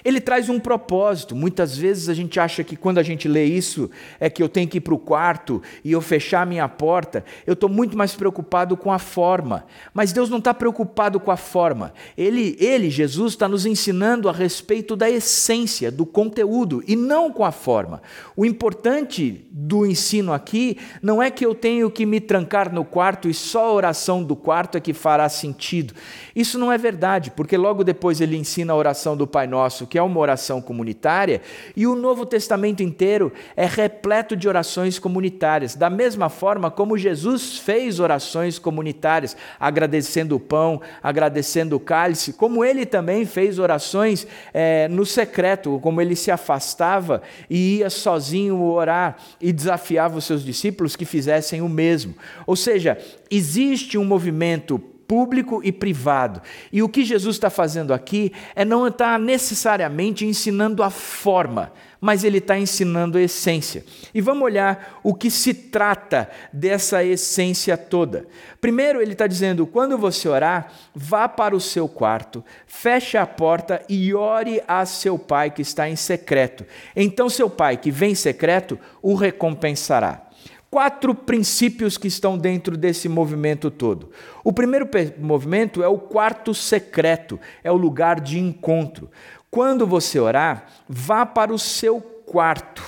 Ele 0.05 0.21
traz 0.21 0.49
um 0.49 0.59
propósito. 0.59 1.35
Muitas 1.35 1.77
vezes 1.77 2.09
a 2.09 2.15
gente 2.15 2.39
acha 2.39 2.65
que 2.65 2.77
quando 2.77 2.99
a 2.99 3.03
gente 3.03 3.29
lê 3.29 3.45
isso 3.45 3.91
é 4.19 4.29
que 4.29 4.43
eu 4.43 4.49
tenho 4.49 4.69
que 4.69 4.79
ir 4.79 4.81
para 4.81 4.95
o 4.95 4.99
quarto 4.99 5.63
e 5.85 5.93
eu 5.93 6.01
fechar 6.01 6.43
a 6.43 6.47
minha 6.47 6.69
porta. 6.69 7.25
Eu 7.47 7.55
estou 7.55 7.69
muito 7.69 7.97
mais 7.97 8.15
preocupado 8.15 8.77
com 8.77 8.93
a 8.93 8.99
forma. 8.99 9.65
Mas 9.95 10.13
Deus 10.13 10.29
não 10.29 10.39
está 10.39 10.53
preocupado 10.53 11.19
com 11.21 11.31
a 11.31 11.37
forma. 11.37 11.93
Ele, 12.17 12.57
ele 12.59 12.91
Jesus, 12.91 13.33
está 13.33 13.49
nos 13.49 13.67
ensinando 13.67 14.29
a 14.29 14.33
respeito 14.33 14.97
da 14.97 15.11
essência, 15.11 15.91
do 15.91 16.05
conteúdo 16.05 16.83
e 16.87 16.97
não 16.97 17.33
com 17.33 17.45
a 17.45 17.53
forma. 17.53 18.03
O 18.37 18.45
importante 18.45 19.47
do 19.51 19.87
ensino 19.87 20.33
aqui 20.33 20.79
não 21.01 21.23
é 21.23 21.31
que 21.31 21.45
eu 21.45 21.55
tenho 21.55 21.91
que 21.91 22.05
me 22.07 22.21
trancar 22.21 22.73
no 22.73 22.85
quarto 22.85 23.29
e 23.29 23.35
só 23.35 23.67
a 23.67 23.73
oração 23.73 24.23
do 24.23 24.37
quarto 24.37 24.77
é 24.77 24.81
que 24.81 24.93
fará 24.93 25.29
sentido. 25.29 25.95
Isso 26.35 26.59
não 26.59 26.73
é 26.73 26.79
verdade, 26.79 27.31
porque 27.31 27.57
logo 27.57 27.85
depois 27.85 28.21
ele 28.21 28.37
ensina 28.37 28.73
a 28.73 28.77
oração 28.77 29.17
do 29.17 29.27
Pai 29.27 29.47
Nosso, 29.47 29.72
que 29.81 29.99
é 29.99 30.03
uma 30.03 30.21
oração 30.21 30.61
comunitária, 30.61 31.41
e 31.77 31.87
o 31.87 31.95
Novo 31.95 32.27
Testamento 32.27 32.83
inteiro 32.83 33.33
é 33.57 33.67
repleto 33.67 34.37
de 34.37 34.49
orações 34.49 34.99
comunitárias, 34.99 35.75
da 35.75 35.89
mesma 35.89 36.29
forma 36.29 36.71
como 36.71 36.99
Jesus 36.99 37.59
fez 37.59 37.99
orações 37.99 38.59
comunitárias, 38.59 39.37
agradecendo 39.59 40.37
o 40.37 40.41
pão, 40.41 40.81
agradecendo 41.03 41.77
o 41.77 41.81
cálice, 41.81 42.33
como 42.33 42.65
ele 42.65 42.85
também 42.85 43.25
fez 43.25 43.59
orações 43.59 44.27
é, 44.53 44.89
no 44.89 45.07
secreto, 45.07 45.79
como 45.83 46.01
ele 46.01 46.15
se 46.15 46.31
afastava 46.31 47.23
e 47.49 47.79
ia 47.79 47.91
sozinho 47.91 48.61
orar 48.63 49.17
e 49.41 49.53
desafiava 49.53 50.19
os 50.19 50.25
seus 50.25 50.45
discípulos 50.45 50.97
que 50.97 51.05
fizessem 51.05 51.63
o 51.63 51.69
mesmo. 51.69 52.15
Ou 52.47 52.57
seja, 52.57 52.99
existe 53.31 53.97
um 53.97 54.05
movimento 54.05 54.92
público 55.13 55.61
e 55.63 55.71
privado. 55.71 56.41
E 56.73 56.83
o 56.83 56.89
que 56.89 57.05
Jesus 57.05 57.37
está 57.37 57.51
fazendo 57.51 57.93
aqui 57.93 58.33
é 58.57 58.65
não 58.65 58.87
estar 58.87 59.19
necessariamente 59.19 60.25
ensinando 60.25 60.83
a 60.83 60.89
forma, 60.89 61.71
mas 62.01 62.25
ele 62.25 62.39
está 62.39 62.59
ensinando 62.59 63.19
a 63.19 63.21
essência. 63.21 63.85
E 64.15 64.23
vamos 64.23 64.43
olhar 64.43 65.01
o 65.03 65.13
que 65.13 65.31
se 65.31 65.53
trata 65.53 66.31
dessa 66.51 67.05
essência 67.05 67.77
toda. 67.77 68.27
Primeiro, 68.59 69.03
ele 69.03 69.13
está 69.13 69.27
dizendo: 69.27 69.67
quando 69.67 69.99
você 69.99 70.27
orar, 70.27 70.73
vá 70.95 71.29
para 71.29 71.55
o 71.55 71.61
seu 71.61 71.87
quarto, 71.87 72.43
feche 72.67 73.19
a 73.19 73.27
porta 73.27 73.83
e 73.91 74.15
ore 74.15 74.63
a 74.67 74.87
seu 74.87 75.19
pai 75.19 75.51
que 75.51 75.61
está 75.61 75.91
em 75.91 75.97
secreto. 75.97 76.65
Então, 76.97 77.29
seu 77.29 77.51
pai 77.51 77.77
que 77.77 77.91
vem 77.91 78.13
em 78.13 78.15
secreto 78.15 78.79
o 79.03 79.15
recompensará 79.15 80.32
quatro 80.73 81.15
princípios 81.15 81.99
que 81.99 82.09
estão 82.09 82.39
dentro 82.39 82.79
desse 82.79 83.07
movimento 83.07 83.71
todo. 83.71 84.11
O 84.43 84.55
primeiro 84.55 84.89
movimento 85.19 85.83
é 85.83 85.87
o 85.87 85.99
quarto 85.99 86.55
secreto, 86.55 87.39
é 87.63 87.71
o 87.71 87.77
lugar 87.77 88.19
de 88.19 88.39
encontro. 88.39 89.11
Quando 89.51 89.87
você 89.87 90.19
orar, 90.19 90.67
vá 90.89 91.27
para 91.27 91.53
o 91.53 91.59
seu 91.59 92.01
quarto, 92.01 92.83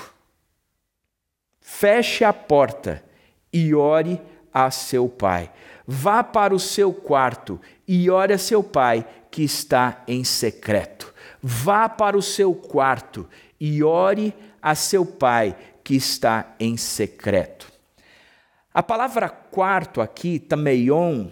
feche 1.61 2.25
a 2.25 2.33
porta 2.33 3.05
e 3.53 3.75
ore 3.75 4.19
a 4.51 4.71
seu 4.71 5.07
pai. 5.07 5.53
Vá 5.87 6.25
para 6.25 6.55
o 6.55 6.59
seu 6.59 6.91
quarto 6.91 7.61
e 7.87 8.09
ore 8.09 8.33
a 8.33 8.39
seu 8.39 8.63
pai 8.63 9.07
que 9.31 9.43
está 9.43 10.03
em 10.09 10.25
secreto. 10.25 11.13
Vá 11.43 11.87
para 11.91 12.17
o 12.17 12.23
seu 12.23 12.55
quarto 12.55 13.29
e 13.61 13.85
ore 13.85 14.33
a 14.63 14.75
seu 14.75 15.05
pai 15.05 15.55
que 15.85 15.95
está 15.95 16.55
em 16.59 16.79
secreto. 16.79 17.74
A 18.75 18.83
palavra 18.83 19.29
quarto 19.29 20.01
aqui, 20.01 20.41
tameion, 20.41 21.29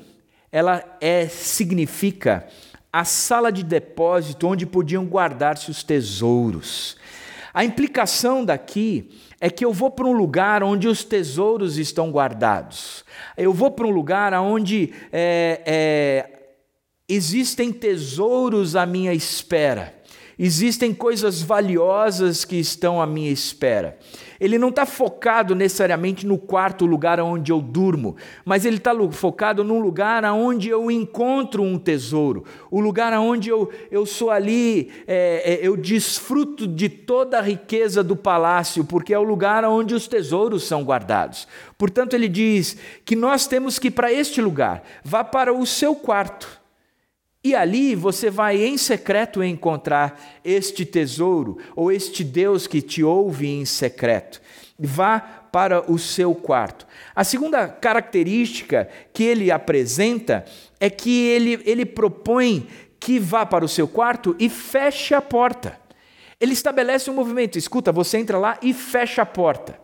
ela 0.53 0.97
é, 1.01 1.27
significa 1.27 2.47
a 2.93 3.05
sala 3.05 3.51
de 3.51 3.65
depósito 3.65 4.47
onde 4.47 4.65
podiam 4.65 5.05
guardar-se 5.05 5.69
os 5.69 5.83
tesouros. 5.83 6.97
A 7.53 7.65
implicação 7.65 8.45
daqui 8.45 9.11
é 9.41 9.51
que 9.51 9.65
eu 9.65 9.73
vou 9.73 9.91
para 9.91 10.07
um 10.07 10.13
lugar 10.13 10.63
onde 10.63 10.87
os 10.87 11.03
tesouros 11.03 11.79
estão 11.79 12.13
guardados. 12.13 13.05
Eu 13.37 13.53
vou 13.53 13.73
para 13.73 13.89
um 13.89 13.91
lugar 13.91 14.33
onde 14.35 14.95
é, 15.13 15.61
é, 15.67 16.31
existem 17.09 17.73
tesouros 17.73 18.77
à 18.77 18.87
minha 18.87 19.13
espera. 19.13 19.93
Existem 20.39 20.95
coisas 20.95 21.43
valiosas 21.43 22.45
que 22.45 22.57
estão 22.57 23.01
à 23.01 23.07
minha 23.07 23.31
espera. 23.31 23.99
Ele 24.41 24.59
não 24.59 24.71
está 24.71 24.85
focado 24.85 25.55
necessariamente 25.55 26.27
no 26.27 26.37
quarto 26.37 26.85
lugar 26.85 27.21
onde 27.21 27.53
eu 27.53 27.61
durmo, 27.61 28.17
mas 28.45 28.65
ele 28.65 28.79
está 28.79 28.93
focado 29.13 29.63
num 29.63 29.79
lugar 29.79 30.25
onde 30.25 30.69
eu 30.69 30.91
encontro 30.91 31.63
um 31.63 31.79
tesouro, 31.79 32.45
o 32.71 32.81
lugar 32.81 33.13
onde 33.13 33.51
eu, 33.51 33.71
eu 33.91 34.05
sou 34.05 34.31
ali, 34.31 34.91
é, 35.07 35.61
é, 35.61 35.67
eu 35.67 35.77
desfruto 35.77 36.67
de 36.67 36.89
toda 36.89 37.39
a 37.39 37.43
riqueza 37.43 38.03
do 38.03 38.17
palácio, 38.17 38.85
porque 38.85 39.15
é 39.15 39.19
o 39.19 39.23
lugar 39.23 39.65
onde 39.65 39.95
os 39.95 40.09
tesouros 40.09 40.65
são 40.65 40.83
guardados. 40.83 41.47
Portanto, 41.79 42.15
ele 42.15 42.29
diz 42.29 42.77
que 43.05 43.15
nós 43.15 43.47
temos 43.47 43.79
que 43.79 43.89
ir 43.89 43.93
para 43.93 44.13
este 44.13 44.41
lugar, 44.41 44.83
vá 45.05 45.23
para 45.23 45.53
o 45.53 45.65
seu 45.65 45.95
quarto 45.95 46.62
e 47.45 47.55
ali 47.55 47.95
você 47.95 48.31
vai 48.31 48.63
em 48.63 48.79
secreto 48.79 49.43
encontrar 49.43 50.41
este 50.45 50.85
tesouro, 50.87 51.59
ou 51.75 51.91
este 51.91 52.23
Deus 52.23 52.67
que 52.67 52.81
te 52.81 53.03
ouve 53.03 53.49
em 53.49 53.65
secreto. 53.65 54.41
Vá 54.79 55.19
para 55.21 55.91
o 55.91 55.99
seu 55.99 56.35
quarto. 56.35 56.87
A 57.15 57.25
segunda 57.25 57.69
característica 57.69 58.89
que 59.13 59.25
ele 59.25 59.51
apresenta 59.51 60.45
é 60.81 60.89
que 60.89 61.27
ele, 61.27 61.61
ele 61.65 61.85
propõe 61.85 62.69
que 62.99 63.19
vá 63.19 63.45
para 63.45 63.65
o 63.65 63.69
seu 63.69 63.89
quarto 63.89 64.35
e 64.39 64.49
feche 64.49 65.13
a 65.15 65.21
porta. 65.21 65.79
Ele 66.41 66.53
estabelece 66.53 67.09
um 67.11 67.15
movimento. 67.15 67.57
Escuta, 67.57 67.93
você 67.93 68.19
entra 68.19 68.39
lá 68.39 68.59
e 68.63 68.73
fecha 68.73 69.23
a 69.23 69.27
porta. 69.27 69.79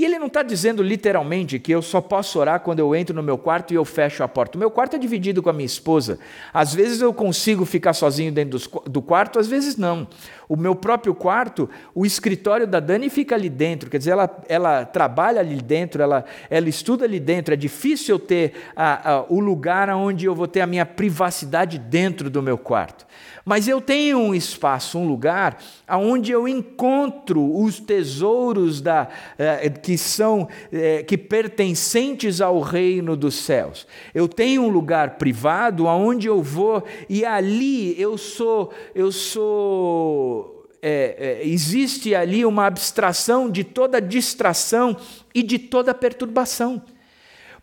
E 0.00 0.04
ele 0.06 0.18
não 0.18 0.28
está 0.28 0.42
dizendo 0.42 0.82
literalmente 0.82 1.58
que 1.58 1.70
eu 1.70 1.82
só 1.82 2.00
posso 2.00 2.38
orar 2.38 2.60
quando 2.60 2.78
eu 2.78 2.96
entro 2.96 3.14
no 3.14 3.22
meu 3.22 3.36
quarto 3.36 3.74
e 3.74 3.76
eu 3.76 3.84
fecho 3.84 4.22
a 4.22 4.28
porta. 4.28 4.56
O 4.56 4.58
meu 4.58 4.70
quarto 4.70 4.96
é 4.96 4.98
dividido 4.98 5.42
com 5.42 5.50
a 5.50 5.52
minha 5.52 5.66
esposa. 5.66 6.18
Às 6.54 6.72
vezes 6.72 7.02
eu 7.02 7.12
consigo 7.12 7.66
ficar 7.66 7.92
sozinho 7.92 8.32
dentro 8.32 8.58
do 8.86 9.02
quarto, 9.02 9.38
às 9.38 9.46
vezes 9.46 9.76
não. 9.76 10.08
O 10.48 10.56
meu 10.56 10.74
próprio 10.74 11.14
quarto, 11.14 11.68
o 11.94 12.06
escritório 12.06 12.66
da 12.66 12.80
Dani 12.80 13.10
fica 13.10 13.34
ali 13.34 13.50
dentro. 13.50 13.90
Quer 13.90 13.98
dizer, 13.98 14.12
ela, 14.12 14.42
ela 14.48 14.86
trabalha 14.86 15.38
ali 15.38 15.60
dentro, 15.60 16.02
ela, 16.02 16.24
ela 16.48 16.70
estuda 16.70 17.04
ali 17.04 17.20
dentro. 17.20 17.52
É 17.52 17.56
difícil 17.56 18.14
eu 18.14 18.18
ter 18.18 18.54
a, 18.74 19.12
a, 19.12 19.24
o 19.28 19.38
lugar 19.38 19.90
onde 19.90 20.24
eu 20.24 20.34
vou 20.34 20.48
ter 20.48 20.62
a 20.62 20.66
minha 20.66 20.86
privacidade 20.86 21.78
dentro 21.78 22.30
do 22.30 22.42
meu 22.42 22.56
quarto. 22.56 23.06
Mas 23.44 23.66
eu 23.68 23.80
tenho 23.80 24.18
um 24.18 24.34
espaço, 24.34 24.98
um 24.98 25.06
lugar 25.06 25.58
onde 25.88 26.30
eu 26.30 26.46
encontro 26.46 27.56
os 27.62 27.80
tesouros 27.80 28.80
da, 28.80 29.08
eh, 29.38 29.68
que 29.70 29.89
são 29.96 30.48
eh, 30.72 31.02
que 31.02 31.16
pertencentes 31.16 32.40
ao 32.40 32.60
reino 32.60 33.16
dos 33.16 33.34
céus. 33.34 33.86
Eu 34.14 34.28
tenho 34.28 34.62
um 34.62 34.68
lugar 34.68 35.18
privado 35.18 35.88
aonde 35.88 36.26
eu 36.26 36.42
vou 36.42 36.84
e 37.08 37.24
ali 37.24 38.00
eu 38.00 38.18
sou 38.18 38.72
eu 38.94 39.10
sou 39.12 40.60
é, 40.82 41.40
é, 41.42 41.46
existe 41.46 42.14
ali 42.14 42.44
uma 42.44 42.66
abstração 42.66 43.50
de 43.50 43.62
toda 43.62 44.00
distração 44.00 44.96
e 45.34 45.42
de 45.42 45.58
toda 45.58 45.94
perturbação. 45.94 46.82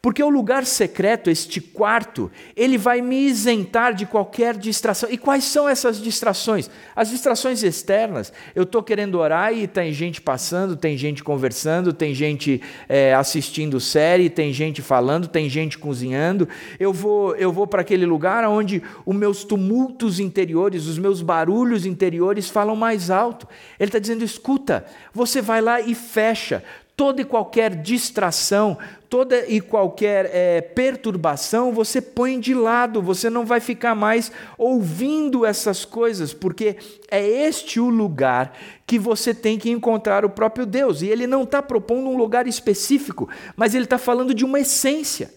Porque 0.02 0.24
o 0.24 0.30
lugar 0.30 0.66
secreto, 0.66 1.30
este 1.30 1.60
quarto, 1.60 2.32
ele 2.56 2.78
vai 2.78 3.02
me 3.02 3.28
isentar 3.28 3.94
de 3.94 4.06
qualquer 4.06 4.56
distração. 4.56 5.10
E 5.12 5.18
quais 5.18 5.44
são 5.44 5.68
essas 5.68 6.00
distrações? 6.00 6.70
As 6.96 7.10
distrações 7.10 7.64
externas. 7.64 8.32
Eu 8.56 8.64
estou 8.64 8.84
querendo 8.84 9.18
orar 9.18 9.54
e 9.54 9.68
tem 9.68 9.92
gente 9.92 10.22
passando, 10.22 10.76
tem 10.76 10.98
gente 10.98 11.24
conversando, 11.24 11.92
tem 11.92 12.14
gente 12.14 12.62
é, 12.88 13.14
assistindo 13.14 13.80
série, 13.80 14.30
tem 14.30 14.54
gente 14.54 14.82
falando, 14.82 15.28
tem 15.28 15.50
gente 15.50 15.78
cozinhando. 15.78 16.48
Eu 16.80 16.94
vou, 16.94 17.36
eu 17.36 17.52
vou 17.52 17.66
para 17.66 17.82
aquele 17.82 18.06
lugar 18.06 18.44
onde 18.46 18.84
os 19.06 19.16
meus 19.16 19.44
tumultos 19.44 20.20
interiores, 20.20 20.86
os 20.86 21.00
meus 21.00 21.22
barulhos 21.22 21.86
interiores 21.86 22.50
falam 22.50 22.76
mais 22.76 23.10
alto. 23.10 23.48
Ele 23.80 23.90
está 23.90 24.00
dizendo: 24.00 24.24
escuta, 24.24 24.86
você 25.14 25.42
vai 25.42 25.62
lá 25.62 25.82
e 25.82 25.96
fecha 25.96 26.64
toda 26.98 27.22
e 27.22 27.26
qualquer 27.26 27.76
distração, 27.76 28.76
toda 29.08 29.48
e 29.48 29.62
qualquer 29.62 30.32
é, 30.34 30.62
perturbação, 30.62 31.72
você 31.72 32.02
põe 32.02 32.40
de 32.40 32.56
lado, 32.56 33.04
você 33.04 33.30
não 33.30 33.46
vai 33.46 33.60
ficar 33.60 33.94
mais 33.94 34.32
ouvindo 34.58 35.46
essas 35.46 35.86
coisas, 35.86 36.34
porque 36.34 36.76
é 37.12 37.24
este 37.24 37.80
o 37.80 37.88
lugar 37.88 38.52
que 38.88 38.98
você 38.98 39.32
tem 39.32 39.60
que 39.60 39.70
encontrar 39.70 40.26
o 40.26 40.30
próprio 40.32 40.66
Deus. 40.66 41.04
E 41.04 41.08
ele 41.08 41.28
não 41.28 41.44
está 41.44 41.62
propondo 41.62 42.10
um 42.10 42.18
lugar 42.18 42.48
específico, 42.48 43.30
mas 43.56 43.76
ele 43.76 43.84
está 43.84 44.00
falando 44.00 44.34
de 44.34 44.44
uma 44.44 44.60
essência. 44.60 45.32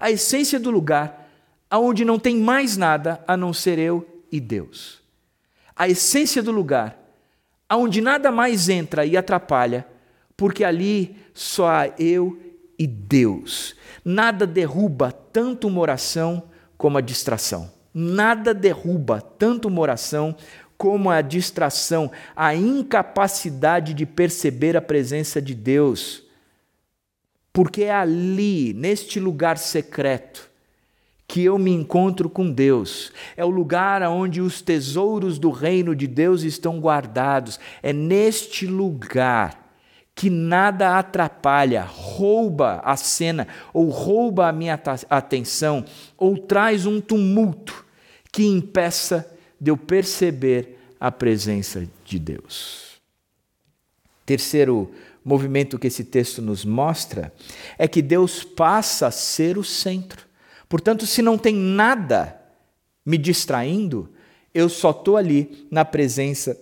A 0.00 0.10
essência 0.10 0.58
do 0.58 0.70
lugar 0.70 1.28
aonde 1.70 2.02
não 2.02 2.18
tem 2.18 2.38
mais 2.38 2.78
nada 2.78 3.22
a 3.28 3.36
não 3.36 3.52
ser 3.52 3.78
eu 3.78 4.22
e 4.32 4.40
Deus. 4.40 5.02
A 5.76 5.86
essência 5.86 6.42
do 6.42 6.50
lugar 6.50 6.98
aonde 7.68 8.00
nada 8.00 8.32
mais 8.32 8.70
entra 8.70 9.04
e 9.04 9.18
atrapalha 9.18 9.86
porque 10.36 10.64
ali 10.64 11.16
só 11.32 11.68
há 11.68 11.88
eu 11.98 12.38
e 12.78 12.86
Deus. 12.86 13.74
Nada 14.04 14.46
derruba 14.46 15.12
tanto 15.12 15.68
uma 15.68 15.80
oração 15.80 16.44
como 16.76 16.98
a 16.98 17.00
distração. 17.00 17.72
Nada 17.92 18.52
derruba 18.52 19.20
tanto 19.20 19.68
uma 19.68 19.80
oração 19.80 20.36
como 20.76 21.08
a 21.08 21.20
distração, 21.20 22.10
a 22.34 22.54
incapacidade 22.54 23.94
de 23.94 24.04
perceber 24.04 24.76
a 24.76 24.82
presença 24.82 25.40
de 25.40 25.54
Deus. 25.54 26.24
Porque 27.52 27.84
é 27.84 27.92
ali, 27.92 28.74
neste 28.74 29.20
lugar 29.20 29.56
secreto, 29.56 30.50
que 31.26 31.42
eu 31.44 31.56
me 31.58 31.70
encontro 31.70 32.28
com 32.28 32.50
Deus. 32.50 33.12
É 33.36 33.44
o 33.44 33.50
lugar 33.50 34.02
onde 34.02 34.40
os 34.40 34.60
tesouros 34.60 35.38
do 35.38 35.50
reino 35.50 35.94
de 35.94 36.06
Deus 36.06 36.42
estão 36.42 36.80
guardados. 36.80 37.58
É 37.80 37.92
neste 37.92 38.66
lugar 38.66 39.63
que 40.14 40.30
nada 40.30 40.96
atrapalha, 40.96 41.82
rouba 41.82 42.80
a 42.84 42.96
cena, 42.96 43.48
ou 43.72 43.88
rouba 43.88 44.48
a 44.48 44.52
minha 44.52 44.80
atenção, 45.10 45.84
ou 46.16 46.38
traz 46.38 46.86
um 46.86 47.00
tumulto 47.00 47.84
que 48.30 48.44
impeça 48.44 49.28
de 49.60 49.70
eu 49.70 49.76
perceber 49.76 50.78
a 51.00 51.10
presença 51.10 51.88
de 52.04 52.18
Deus. 52.18 52.94
Terceiro 54.24 54.90
movimento 55.24 55.78
que 55.78 55.88
esse 55.88 56.04
texto 56.04 56.40
nos 56.40 56.64
mostra 56.64 57.32
é 57.76 57.88
que 57.88 58.00
Deus 58.00 58.44
passa 58.44 59.08
a 59.08 59.10
ser 59.10 59.58
o 59.58 59.64
centro. 59.64 60.26
Portanto, 60.68 61.06
se 61.06 61.22
não 61.22 61.36
tem 61.36 61.54
nada 61.54 62.40
me 63.04 63.18
distraindo, 63.18 64.10
eu 64.52 64.68
só 64.68 64.90
estou 64.90 65.16
ali 65.16 65.66
na 65.70 65.84
presença 65.84 66.58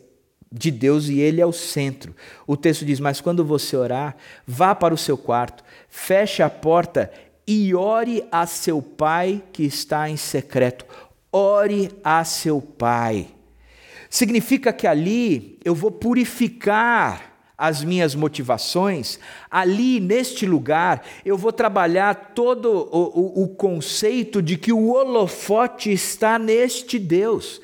de 0.53 0.71
Deus 0.71 1.09
e 1.09 1.19
Ele 1.19 1.41
é 1.41 1.47
o 1.47 1.53
centro. 1.53 2.15
O 2.47 2.57
texto 2.57 2.85
diz: 2.85 3.01
Mas 3.01 3.21
quando 3.21 3.45
você 3.45 3.77
orar, 3.77 4.17
vá 4.47 4.75
para 4.75 4.93
o 4.93 4.99
seu 4.99 5.17
quarto, 5.17 5.65
feche 5.89 6.43
a 6.43 6.51
porta 6.51 7.11
e 7.47 7.75
ore 7.75 8.25
a 8.31 8.47
seu 8.47 8.83
pai 8.83 9.43
que 9.53 9.65
está 9.65 10.09
em 10.09 10.17
secreto. 10.17 10.85
Ore 11.33 11.91
a 12.05 12.23
seu 12.25 12.61
pai. 12.61 13.29
Significa 14.11 14.73
que 14.73 14.87
ali 14.87 15.59
eu 15.65 15.75
vou 15.75 15.91
purificar 15.91 17.33
as 17.57 17.85
minhas 17.85 18.15
motivações, 18.15 19.21
ali 19.49 20.01
neste 20.01 20.45
lugar 20.45 21.07
eu 21.25 21.39
vou 21.39 21.53
trabalhar 21.53 22.33
todo 22.35 22.89
o, 22.91 23.43
o, 23.43 23.45
o 23.45 23.49
conceito 23.49 24.43
de 24.43 24.57
que 24.57 24.73
o 24.73 24.89
holofote 24.89 25.93
está 25.93 26.41
neste 26.41 26.99
Deus 26.99 27.61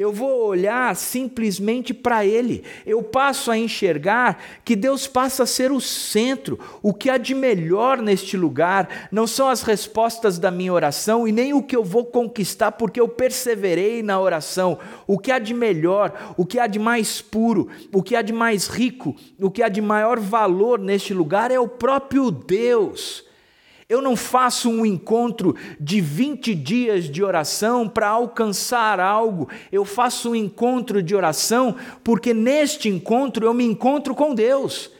eu 0.00 0.10
vou 0.10 0.46
olhar 0.46 0.96
simplesmente 0.96 1.92
para 1.92 2.24
Ele. 2.24 2.64
Eu 2.86 3.02
passo 3.02 3.50
a 3.50 3.58
enxergar 3.58 4.42
que 4.64 4.74
Deus 4.74 5.06
passa 5.06 5.42
a 5.42 5.46
ser 5.46 5.70
o 5.70 5.78
centro. 5.78 6.58
O 6.82 6.94
que 6.94 7.10
há 7.10 7.18
de 7.18 7.34
melhor 7.34 8.00
neste 8.00 8.34
lugar 8.34 9.08
não 9.12 9.26
são 9.26 9.46
as 9.46 9.60
respostas 9.60 10.38
da 10.38 10.50
minha 10.50 10.72
oração 10.72 11.28
e 11.28 11.32
nem 11.32 11.52
o 11.52 11.62
que 11.62 11.76
eu 11.76 11.84
vou 11.84 12.06
conquistar 12.06 12.72
porque 12.72 12.98
eu 12.98 13.08
perseverei 13.08 14.02
na 14.02 14.18
oração. 14.18 14.78
O 15.06 15.18
que 15.18 15.30
há 15.30 15.38
de 15.38 15.52
melhor, 15.52 16.34
o 16.34 16.46
que 16.46 16.58
há 16.58 16.66
de 16.66 16.78
mais 16.78 17.20
puro, 17.20 17.68
o 17.92 18.02
que 18.02 18.16
há 18.16 18.22
de 18.22 18.32
mais 18.32 18.68
rico, 18.68 19.14
o 19.38 19.50
que 19.50 19.62
há 19.62 19.68
de 19.68 19.82
maior 19.82 20.18
valor 20.18 20.78
neste 20.78 21.12
lugar 21.12 21.50
é 21.50 21.60
o 21.60 21.68
próprio 21.68 22.30
Deus. 22.30 23.28
Eu 23.90 24.00
não 24.00 24.14
faço 24.14 24.70
um 24.70 24.86
encontro 24.86 25.56
de 25.80 26.00
20 26.00 26.54
dias 26.54 27.10
de 27.10 27.24
oração 27.24 27.88
para 27.88 28.08
alcançar 28.08 29.00
algo. 29.00 29.48
Eu 29.72 29.84
faço 29.84 30.30
um 30.30 30.34
encontro 30.36 31.02
de 31.02 31.12
oração 31.12 31.74
porque 32.04 32.32
neste 32.32 32.88
encontro 32.88 33.44
eu 33.44 33.52
me 33.52 33.64
encontro 33.64 34.14
com 34.14 34.32
Deus. 34.32 34.92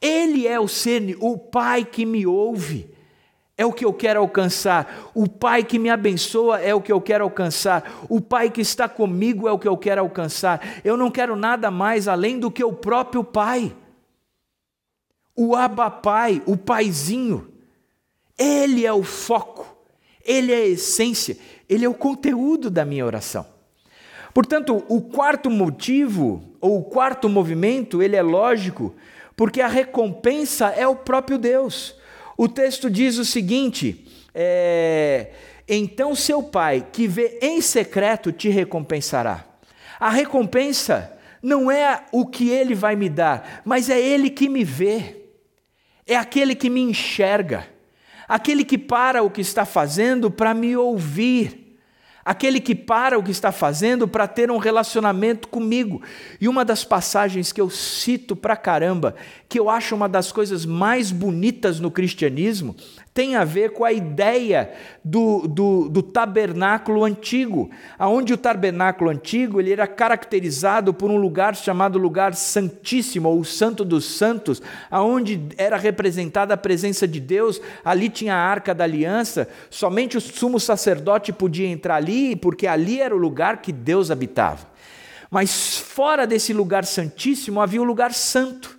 Ele 0.00 0.46
é 0.46 0.60
o 0.60 0.68
ser, 0.68 1.16
o 1.18 1.36
Pai 1.36 1.84
que 1.84 2.06
me 2.06 2.24
ouve. 2.24 2.88
É 3.58 3.66
o 3.66 3.72
que 3.72 3.84
eu 3.84 3.92
quero 3.92 4.20
alcançar. 4.20 5.10
O 5.12 5.28
Pai 5.28 5.64
que 5.64 5.76
me 5.76 5.90
abençoa 5.90 6.60
é 6.60 6.72
o 6.72 6.80
que 6.80 6.92
eu 6.92 7.00
quero 7.00 7.24
alcançar. 7.24 8.06
O 8.08 8.20
Pai 8.20 8.48
que 8.48 8.60
está 8.60 8.88
comigo 8.88 9.48
é 9.48 9.50
o 9.50 9.58
que 9.58 9.66
eu 9.66 9.76
quero 9.76 10.02
alcançar. 10.02 10.60
Eu 10.84 10.96
não 10.96 11.10
quero 11.10 11.34
nada 11.34 11.68
mais 11.68 12.06
além 12.06 12.38
do 12.38 12.48
que 12.48 12.62
o 12.62 12.72
próprio 12.72 13.24
Pai. 13.24 13.74
O 15.34 15.56
Abba 15.56 15.90
Pai, 15.90 16.40
o 16.46 16.56
Paizinho. 16.56 17.55
Ele 18.38 18.84
é 18.84 18.92
o 18.92 19.02
foco, 19.02 19.66
ele 20.24 20.52
é 20.52 20.56
a 20.56 20.66
essência, 20.66 21.38
ele 21.68 21.84
é 21.84 21.88
o 21.88 21.94
conteúdo 21.94 22.68
da 22.70 22.84
minha 22.84 23.06
oração. 23.06 23.46
Portanto, 24.34 24.84
o 24.88 25.00
quarto 25.00 25.50
motivo, 25.50 26.42
ou 26.60 26.80
o 26.80 26.84
quarto 26.84 27.28
movimento, 27.28 28.02
ele 28.02 28.16
é 28.16 28.22
lógico, 28.22 28.94
porque 29.34 29.62
a 29.62 29.68
recompensa 29.68 30.68
é 30.68 30.86
o 30.86 30.94
próprio 30.94 31.38
Deus. 31.38 31.94
O 32.36 32.46
texto 32.46 32.90
diz 32.90 33.16
o 33.16 33.24
seguinte: 33.24 34.06
é, 34.34 35.30
então 35.66 36.14
seu 36.14 36.42
pai, 36.42 36.86
que 36.92 37.08
vê 37.08 37.38
em 37.40 37.62
secreto, 37.62 38.30
te 38.30 38.50
recompensará. 38.50 39.44
A 39.98 40.10
recompensa 40.10 41.10
não 41.42 41.70
é 41.70 42.04
o 42.12 42.26
que 42.26 42.50
ele 42.50 42.74
vai 42.74 42.94
me 42.94 43.08
dar, 43.08 43.62
mas 43.64 43.88
é 43.88 43.98
ele 43.98 44.28
que 44.28 44.48
me 44.48 44.64
vê, 44.64 45.16
é 46.06 46.14
aquele 46.14 46.54
que 46.54 46.68
me 46.68 46.82
enxerga 46.82 47.66
aquele 48.28 48.64
que 48.64 48.78
para 48.78 49.22
o 49.22 49.30
que 49.30 49.40
está 49.40 49.64
fazendo 49.64 50.30
para 50.30 50.52
me 50.54 50.76
ouvir, 50.76 51.78
aquele 52.24 52.60
que 52.60 52.74
para 52.74 53.16
o 53.16 53.22
que 53.22 53.30
está 53.30 53.52
fazendo 53.52 54.08
para 54.08 54.26
ter 54.26 54.50
um 54.50 54.58
relacionamento 54.58 55.46
comigo. 55.46 56.02
E 56.40 56.48
uma 56.48 56.64
das 56.64 56.84
passagens 56.84 57.52
que 57.52 57.60
eu 57.60 57.70
cito 57.70 58.34
pra 58.34 58.56
caramba, 58.56 59.14
que 59.48 59.58
eu 59.58 59.70
acho 59.70 59.94
uma 59.94 60.08
das 60.08 60.32
coisas 60.32 60.66
mais 60.66 61.12
bonitas 61.12 61.78
no 61.78 61.90
cristianismo, 61.90 62.74
tem 63.16 63.34
a 63.34 63.44
ver 63.44 63.70
com 63.70 63.82
a 63.82 63.90
ideia 63.90 64.70
do, 65.02 65.48
do, 65.48 65.88
do, 65.88 66.02
tabernáculo 66.02 67.02
antigo, 67.02 67.70
aonde 67.98 68.34
o 68.34 68.36
tabernáculo 68.36 69.08
antigo 69.08 69.58
ele 69.58 69.72
era 69.72 69.86
caracterizado 69.86 70.92
por 70.92 71.10
um 71.10 71.16
lugar 71.16 71.56
chamado 71.56 71.98
lugar 71.98 72.34
santíssimo, 72.34 73.30
ou 73.30 73.42
santo 73.42 73.86
dos 73.86 74.04
santos, 74.04 74.60
aonde 74.90 75.48
era 75.56 75.78
representada 75.78 76.52
a 76.52 76.58
presença 76.58 77.08
de 77.08 77.18
Deus, 77.18 77.58
ali 77.82 78.10
tinha 78.10 78.34
a 78.34 78.38
arca 78.38 78.74
da 78.74 78.84
aliança, 78.84 79.48
somente 79.70 80.18
o 80.18 80.20
sumo 80.20 80.60
sacerdote 80.60 81.32
podia 81.32 81.66
entrar 81.66 81.96
ali, 81.96 82.36
porque 82.36 82.66
ali 82.66 83.00
era 83.00 83.16
o 83.16 83.18
lugar 83.18 83.62
que 83.62 83.72
Deus 83.72 84.10
habitava. 84.10 84.66
Mas 85.30 85.78
fora 85.78 86.26
desse 86.26 86.52
lugar 86.52 86.84
santíssimo 86.84 87.62
havia 87.62 87.80
o 87.80 87.84
lugar 87.84 88.12
santo. 88.12 88.75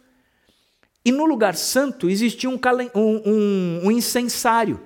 E 1.08 1.12
no 1.13 1.24
lugar 1.24 1.56
santo 1.56 2.10
existia 2.10 2.50
um, 2.50 2.60
um, 2.93 3.82
um 3.86 3.89
incensário. 3.89 4.82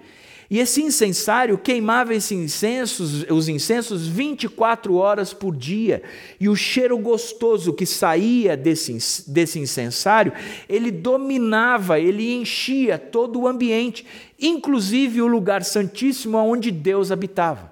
E 0.52 0.60
esse 0.60 0.80
incensário 0.80 1.58
queimava 1.58 2.14
esses 2.14 2.32
incensos, 2.32 3.24
os 3.28 3.50
incensos 3.50 4.06
24 4.06 4.94
horas 4.94 5.34
por 5.34 5.56
dia. 5.56 6.04
E 6.40 6.48
o 6.48 6.56
cheiro 6.56 6.96
gostoso 7.00 7.74
que 7.74 7.88
saía 7.88 8.56
desse, 8.56 8.96
desse 9.28 9.58
incensário, 9.58 10.32
ele 10.70 10.92
dominava, 10.92 12.00
ele 12.00 12.32
enchia 12.32 13.00
todo 13.00 13.40
o 13.40 13.48
ambiente, 13.48 14.06
inclusive 14.40 15.24
o 15.24 15.28
lugar 15.28 15.64
santíssimo 15.64 16.38
onde 16.38 16.70
Deus 16.70 17.12
habitava. 17.12 17.71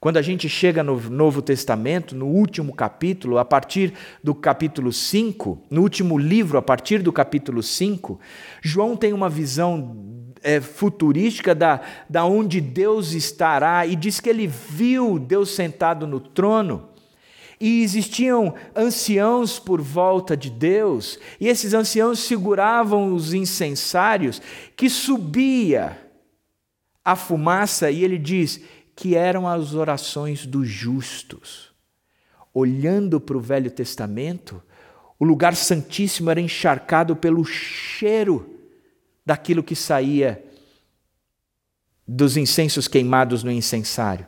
Quando 0.00 0.16
a 0.16 0.22
gente 0.22 0.48
chega 0.48 0.84
no 0.84 1.00
Novo 1.10 1.42
Testamento, 1.42 2.14
no 2.14 2.26
último 2.26 2.72
capítulo, 2.72 3.36
a 3.36 3.44
partir 3.44 3.92
do 4.22 4.32
capítulo 4.32 4.92
5, 4.92 5.64
no 5.68 5.82
último 5.82 6.16
livro, 6.16 6.56
a 6.56 6.62
partir 6.62 7.02
do 7.02 7.12
capítulo 7.12 7.64
5, 7.64 8.20
João 8.62 8.96
tem 8.96 9.12
uma 9.12 9.28
visão 9.28 9.96
é, 10.40 10.60
futurística 10.60 11.52
da, 11.52 11.80
da 12.08 12.24
onde 12.24 12.60
Deus 12.60 13.12
estará 13.12 13.84
e 13.86 13.96
diz 13.96 14.20
que 14.20 14.28
ele 14.28 14.46
viu 14.46 15.18
Deus 15.18 15.50
sentado 15.50 16.06
no 16.06 16.20
trono. 16.20 16.90
E 17.60 17.82
existiam 17.82 18.54
anciãos 18.76 19.58
por 19.58 19.80
volta 19.80 20.36
de 20.36 20.48
Deus, 20.48 21.18
e 21.40 21.48
esses 21.48 21.74
anciãos 21.74 22.20
seguravam 22.20 23.12
os 23.12 23.34
incensários 23.34 24.40
que 24.76 24.88
subia 24.88 25.98
a 27.04 27.16
fumaça, 27.16 27.90
e 27.90 28.04
ele 28.04 28.16
diz: 28.16 28.60
que 28.98 29.14
eram 29.14 29.46
as 29.46 29.74
orações 29.74 30.44
dos 30.44 30.68
justos. 30.68 31.72
Olhando 32.52 33.20
para 33.20 33.36
o 33.36 33.40
Velho 33.40 33.70
Testamento, 33.70 34.60
o 35.20 35.24
lugar 35.24 35.54
santíssimo 35.54 36.30
era 36.30 36.40
encharcado 36.40 37.14
pelo 37.14 37.44
cheiro 37.44 38.58
daquilo 39.24 39.62
que 39.62 39.76
saía 39.76 40.44
dos 42.08 42.36
incensos 42.36 42.88
queimados 42.88 43.44
no 43.44 43.52
incensário. 43.52 44.26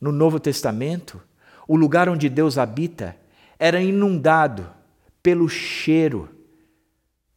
No 0.00 0.10
Novo 0.10 0.40
Testamento, 0.40 1.22
o 1.68 1.76
lugar 1.76 2.08
onde 2.08 2.28
Deus 2.28 2.58
habita 2.58 3.14
era 3.56 3.80
inundado 3.80 4.68
pelo 5.22 5.48
cheiro 5.48 6.28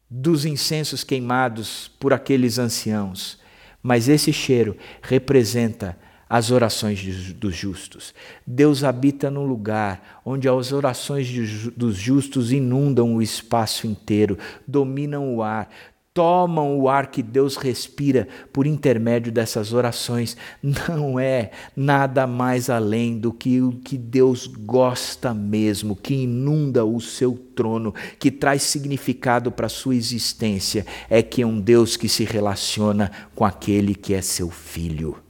dos 0.10 0.46
incensos 0.46 1.04
queimados 1.04 1.92
por 2.00 2.12
aqueles 2.12 2.58
anciãos. 2.58 3.40
Mas 3.84 4.10
esse 4.10 4.34
cheiro 4.34 4.76
representa 5.04 5.96
as 6.30 6.52
orações 6.52 7.34
dos 7.34 7.56
justos. 7.56 8.14
Deus 8.46 8.84
habita 8.84 9.30
num 9.30 9.46
lugar 9.46 10.22
onde 10.26 10.50
as 10.50 10.72
orações 10.72 11.30
dos 11.76 11.96
justos 11.96 12.52
inundam 12.52 13.16
o 13.16 13.22
espaço 13.22 13.86
inteiro, 13.88 14.38
dominam 14.68 15.36
o 15.36 15.44
ar. 15.44 15.70
tomam 16.16 16.80
o 16.80 16.88
ar 16.88 17.08
que 17.08 17.22
Deus 17.22 17.58
respira 17.58 18.26
por 18.54 18.66
intermédio 18.66 19.34
dessas 19.34 19.74
orações. 19.74 20.38
Não 20.64 21.20
é 21.20 21.52
nada 21.76 22.26
mais 22.26 22.70
além 22.70 23.20
do 23.20 23.34
que 23.34 23.62
o 23.62 23.74
que 23.74 23.98
Deus 23.98 24.48
gosta 24.48 25.34
mesmo, 25.34 25.94
que 25.94 26.14
inunda 26.14 26.86
o 26.86 27.02
seu 27.02 27.34
trono, 27.54 27.94
que 28.18 28.32
traz 28.32 28.64
significado 28.64 29.52
para 29.52 29.66
a 29.66 29.70
sua 29.70 29.94
existência. 29.94 30.86
É 31.10 31.22
que 31.22 31.42
é 31.42 31.46
um 31.46 31.60
Deus 31.60 31.98
que 31.98 32.08
se 32.08 32.24
relaciona 32.24 33.12
com 33.36 33.44
aquele 33.44 33.94
que 33.94 34.14
é 34.14 34.22
seu 34.22 34.50
filho. 34.50 35.25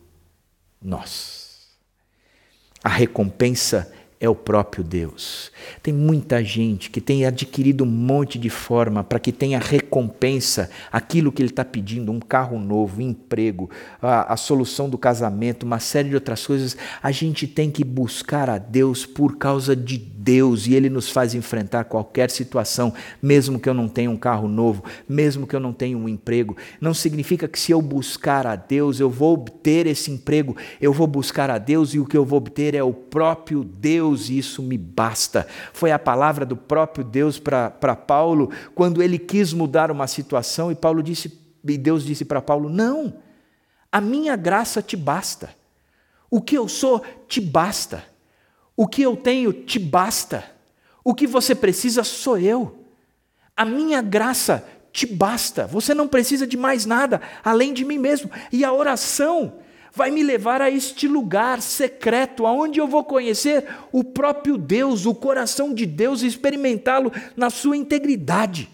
Nós. 0.85 1.67
A 2.83 2.89
recompensa 2.89 3.91
é 4.19 4.29
o 4.29 4.35
próprio 4.35 4.83
Deus. 4.83 5.51
Tem 5.83 5.93
muita 5.93 6.43
gente 6.43 6.89
que 6.89 7.01
tem 7.01 7.25
adquirido 7.25 7.83
um 7.83 7.87
monte 7.87 8.39
de 8.39 8.49
forma 8.49 9.03
para 9.03 9.19
que 9.19 9.31
tenha 9.31 9.59
recompensa 9.59 10.69
aquilo 10.91 11.31
que 11.31 11.41
ele 11.41 11.49
está 11.49 11.65
pedindo, 11.65 12.11
um 12.11 12.19
carro 12.19 12.57
novo, 12.57 13.01
um 13.01 13.09
emprego, 13.09 13.69
a, 14.01 14.33
a, 14.33 14.37
solução 14.37 14.89
do 14.89 14.97
casamento, 14.97 15.63
uma 15.63 15.79
série 15.79 16.09
de 16.09 16.15
outras 16.15 16.45
coisas. 16.45 16.77
A 17.03 17.11
gente 17.11 17.45
tem 17.45 17.69
que 17.69 17.83
buscar 17.83 18.49
a 18.49 18.57
Deus 18.57 19.05
por 19.05 19.37
causa 19.37 19.75
de 19.75 19.97
Deus 19.97 20.65
e 20.65 20.73
Ele 20.73 20.89
nos 20.89 21.09
faz 21.09 21.35
enfrentar 21.35 21.83
qualquer 21.83 22.31
situação, 22.31 22.93
mesmo 23.21 23.59
que 23.59 23.69
eu 23.69 23.73
não 23.73 23.87
tenha 23.87 24.09
um 24.09 24.17
carro 24.17 24.47
novo, 24.47 24.83
mesmo 25.07 25.45
que 25.45 25.55
eu 25.55 25.59
não 25.59 25.73
tenha 25.73 25.97
um 25.97 26.09
emprego. 26.09 26.55
Não 26.79 26.93
significa 26.93 27.47
que 27.47 27.59
se 27.59 27.71
eu 27.71 27.81
buscar 27.81 28.47
a 28.47 28.55
Deus, 28.55 28.99
eu 28.99 29.09
vou 29.09 29.33
obter 29.33 29.85
esse 29.85 30.09
emprego, 30.09 30.55
eu 30.81 30.91
vou 30.91 31.05
buscar 31.05 31.51
a 31.51 31.57
Deus 31.57 31.93
e 31.93 31.99
o 31.99 32.05
que 32.05 32.17
eu 32.17 32.25
vou 32.25 32.37
obter 32.37 32.73
é 32.73 32.81
o 32.81 32.93
próprio 32.93 33.63
Deus 33.63 34.04
e 34.13 34.37
isso 34.37 34.61
me 34.61 34.77
basta. 34.77 35.47
Foi 35.73 35.91
a 35.91 35.99
palavra 35.99 36.45
do 36.45 36.55
próprio 36.55 37.03
Deus 37.03 37.39
para 37.39 37.95
Paulo 37.95 38.51
quando 38.73 39.01
ele 39.01 39.17
quis 39.17 39.53
mudar 39.53 39.89
uma 39.89 40.07
situação 40.07 40.71
e 40.71 40.75
Paulo 40.75 41.01
disse, 41.01 41.39
e 41.63 41.77
Deus 41.77 42.03
disse 42.03 42.23
para 42.23 42.41
Paulo: 42.41 42.69
Não, 42.69 43.15
a 43.91 43.99
minha 43.99 44.35
graça 44.35 44.81
te 44.81 44.95
basta. 44.95 45.49
O 46.29 46.41
que 46.41 46.57
eu 46.57 46.67
sou 46.67 47.01
te 47.27 47.39
basta. 47.39 48.03
O 48.75 48.87
que 48.87 49.01
eu 49.01 49.15
tenho 49.15 49.53
te 49.53 49.79
basta. 49.79 50.43
O 51.03 51.13
que 51.13 51.25
você 51.25 51.55
precisa 51.55 52.03
sou 52.03 52.37
eu. 52.37 52.85
A 53.55 53.63
minha 53.63 54.01
graça 54.01 54.67
te 54.91 55.05
basta. 55.05 55.65
Você 55.67 55.93
não 55.93 56.07
precisa 56.07 56.45
de 56.45 56.57
mais 56.57 56.85
nada 56.85 57.21
além 57.43 57.73
de 57.73 57.85
mim 57.85 57.97
mesmo. 57.97 58.29
E 58.51 58.65
a 58.65 58.73
oração 58.73 59.59
vai 59.95 60.11
me 60.11 60.21
levar 60.21 60.61
a 60.61 60.69
este 60.69 61.07
lugar 61.07 61.61
secreto, 61.61 62.45
aonde 62.45 62.79
eu 62.79 62.87
vou 62.87 63.03
conhecer 63.03 63.65
o 63.91 64.03
próprio 64.03 64.57
Deus, 64.57 65.05
o 65.05 65.15
coração 65.15 65.73
de 65.73 65.85
Deus 65.85 66.21
e 66.21 66.27
experimentá-lo 66.27 67.11
na 67.35 67.49
sua 67.49 67.77
integridade. 67.77 68.69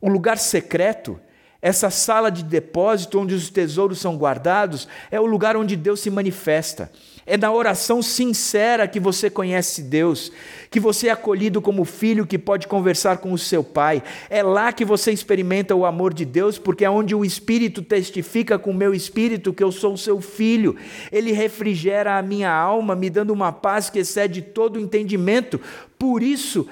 O 0.00 0.08
lugar 0.08 0.38
secreto 0.38 1.20
essa 1.60 1.90
sala 1.90 2.30
de 2.30 2.44
depósito 2.44 3.18
onde 3.18 3.34
os 3.34 3.50
tesouros 3.50 3.98
são 3.98 4.16
guardados 4.16 4.86
é 5.10 5.18
o 5.18 5.26
lugar 5.26 5.56
onde 5.56 5.74
Deus 5.74 5.98
se 5.98 6.10
manifesta. 6.10 6.92
É 7.26 7.36
na 7.36 7.50
oração 7.50 8.00
sincera 8.00 8.86
que 8.86 9.00
você 9.00 9.28
conhece 9.28 9.82
Deus, 9.82 10.30
que 10.70 10.78
você 10.78 11.08
é 11.08 11.10
acolhido 11.10 11.60
como 11.60 11.84
filho 11.84 12.24
que 12.24 12.38
pode 12.38 12.68
conversar 12.68 13.18
com 13.18 13.32
o 13.32 13.38
seu 13.38 13.64
pai. 13.64 14.00
É 14.30 14.44
lá 14.44 14.72
que 14.72 14.84
você 14.84 15.10
experimenta 15.10 15.74
o 15.74 15.84
amor 15.84 16.14
de 16.14 16.24
Deus, 16.24 16.56
porque 16.56 16.84
é 16.84 16.90
onde 16.90 17.16
o 17.16 17.24
Espírito 17.24 17.82
testifica 17.82 18.58
com 18.60 18.70
o 18.70 18.74
meu 18.74 18.94
espírito 18.94 19.52
que 19.52 19.64
eu 19.64 19.72
sou 19.72 19.96
seu 19.96 20.20
filho. 20.20 20.76
Ele 21.10 21.32
refrigera 21.32 22.16
a 22.16 22.22
minha 22.22 22.52
alma, 22.52 22.94
me 22.94 23.10
dando 23.10 23.32
uma 23.32 23.50
paz 23.50 23.90
que 23.90 23.98
excede 23.98 24.40
todo 24.40 24.76
o 24.76 24.80
entendimento. 24.80 25.60
Por 25.98 26.22
isso, 26.22 26.68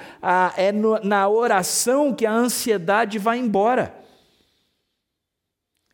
é 0.55 0.71
na 1.03 1.27
oração 1.27 2.13
que 2.13 2.25
a 2.25 2.31
ansiedade 2.31 3.19
vai 3.19 3.39
embora. 3.39 4.04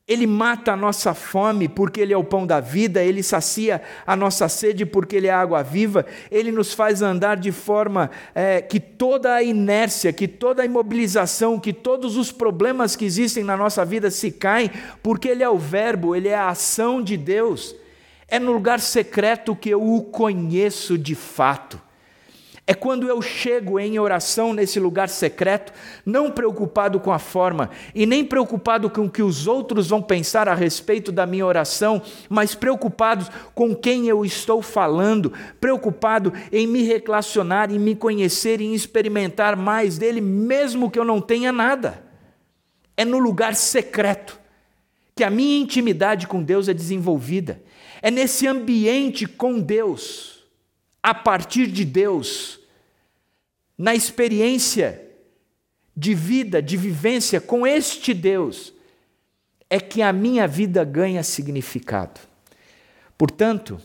Ele 0.08 0.26
mata 0.28 0.74
a 0.74 0.76
nossa 0.76 1.14
fome 1.14 1.68
porque 1.70 2.02
Ele 2.02 2.12
é 2.12 2.18
o 2.18 2.24
pão 2.24 2.46
da 2.46 2.60
vida, 2.60 3.04
Ele 3.04 3.22
sacia 3.24 3.82
a 4.06 4.16
nossa 4.16 4.50
sede 4.50 4.86
porque 4.86 5.16
Ele 5.16 5.28
é 5.28 5.32
a 5.32 5.40
água 5.40 5.64
viva, 5.64 6.06
Ele 6.30 6.52
nos 6.52 6.74
faz 6.74 7.02
andar 7.02 7.38
de 7.38 7.52
forma 7.52 8.10
é, 8.34 8.62
que 8.62 8.80
toda 8.80 9.34
a 9.34 9.44
inércia, 9.44 10.12
que 10.12 10.28
toda 10.28 10.64
a 10.64 10.66
imobilização, 10.66 11.60
que 11.60 11.72
todos 11.72 12.18
os 12.18 12.32
problemas 12.32 12.96
que 12.96 13.06
existem 13.06 13.44
na 13.44 13.56
nossa 13.56 13.86
vida 13.86 14.12
se 14.12 14.32
caem, 14.32 14.72
porque 15.02 15.30
Ele 15.30 15.44
é 15.44 15.50
o 15.50 15.58
Verbo, 15.58 16.16
Ele 16.16 16.28
é 16.28 16.36
a 16.36 16.50
ação 16.50 17.02
de 17.02 17.16
Deus. 17.16 17.76
É 18.28 18.40
no 18.40 18.52
lugar 18.52 18.80
secreto 18.80 19.56
que 19.56 19.70
eu 19.70 19.82
o 19.82 20.02
conheço 20.04 20.98
de 20.98 21.16
fato. 21.16 21.90
É 22.72 22.74
quando 22.74 23.06
eu 23.06 23.22
chego 23.22 23.78
em 23.78 24.00
oração 24.00 24.54
nesse 24.54 24.80
lugar 24.80 25.10
secreto, 25.10 25.74
não 26.06 26.32
preocupado 26.32 27.02
com 27.02 27.12
a 27.12 27.20
forma 27.20 27.70
e 27.94 28.06
nem 28.06 28.24
preocupado 28.24 28.90
com 28.90 29.08
o 29.08 29.12
que 29.12 29.22
os 29.22 29.46
outros 29.46 29.90
vão 29.90 30.02
pensar 30.02 30.48
a 30.48 30.56
respeito 30.56 31.12
da 31.12 31.26
minha 31.26 31.46
oração, 31.46 32.02
mas 32.30 32.56
preocupado 32.56 33.28
com 33.54 33.76
quem 33.76 34.08
eu 34.08 34.24
estou 34.24 34.62
falando, 34.62 35.34
preocupado 35.60 36.32
em 36.50 36.66
me 36.66 36.84
relacionar, 36.84 37.70
em 37.70 37.78
me 37.78 37.94
conhecer, 37.94 38.62
em 38.62 38.74
experimentar 38.74 39.58
mais 39.58 39.98
dele, 39.98 40.22
mesmo 40.22 40.90
que 40.90 40.98
eu 40.98 41.04
não 41.04 41.20
tenha 41.20 41.52
nada. 41.52 42.02
É 42.96 43.04
no 43.04 43.20
lugar 43.20 43.54
secreto 43.54 44.40
que 45.14 45.26
a 45.26 45.30
minha 45.30 45.60
intimidade 45.60 46.26
com 46.26 46.42
Deus 46.42 46.70
é 46.70 46.74
desenvolvida. 46.74 47.62
É 48.02 48.10
nesse 48.10 48.48
ambiente 48.48 49.28
com 49.28 49.60
Deus, 49.60 50.46
a 51.04 51.14
partir 51.14 51.68
de 51.68 51.84
Deus, 51.84 52.61
na 53.82 53.96
experiência 53.96 55.10
de 55.98 56.13
vida, 56.13 56.62
de 56.62 56.78
vivência 56.78 57.41
com 57.41 57.65
este 57.65 58.13
Deus, 58.13 58.72
é 59.67 59.80
que 59.80 60.04
a 60.04 60.13
minha 60.13 60.48
vida 60.48 60.84
ganha 60.84 61.24
significado. 61.24 62.22
Portanto, 63.17 63.82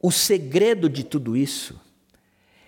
o 0.00 0.12
segredo 0.12 0.88
de 0.88 1.02
tudo 1.02 1.36
isso 1.36 1.80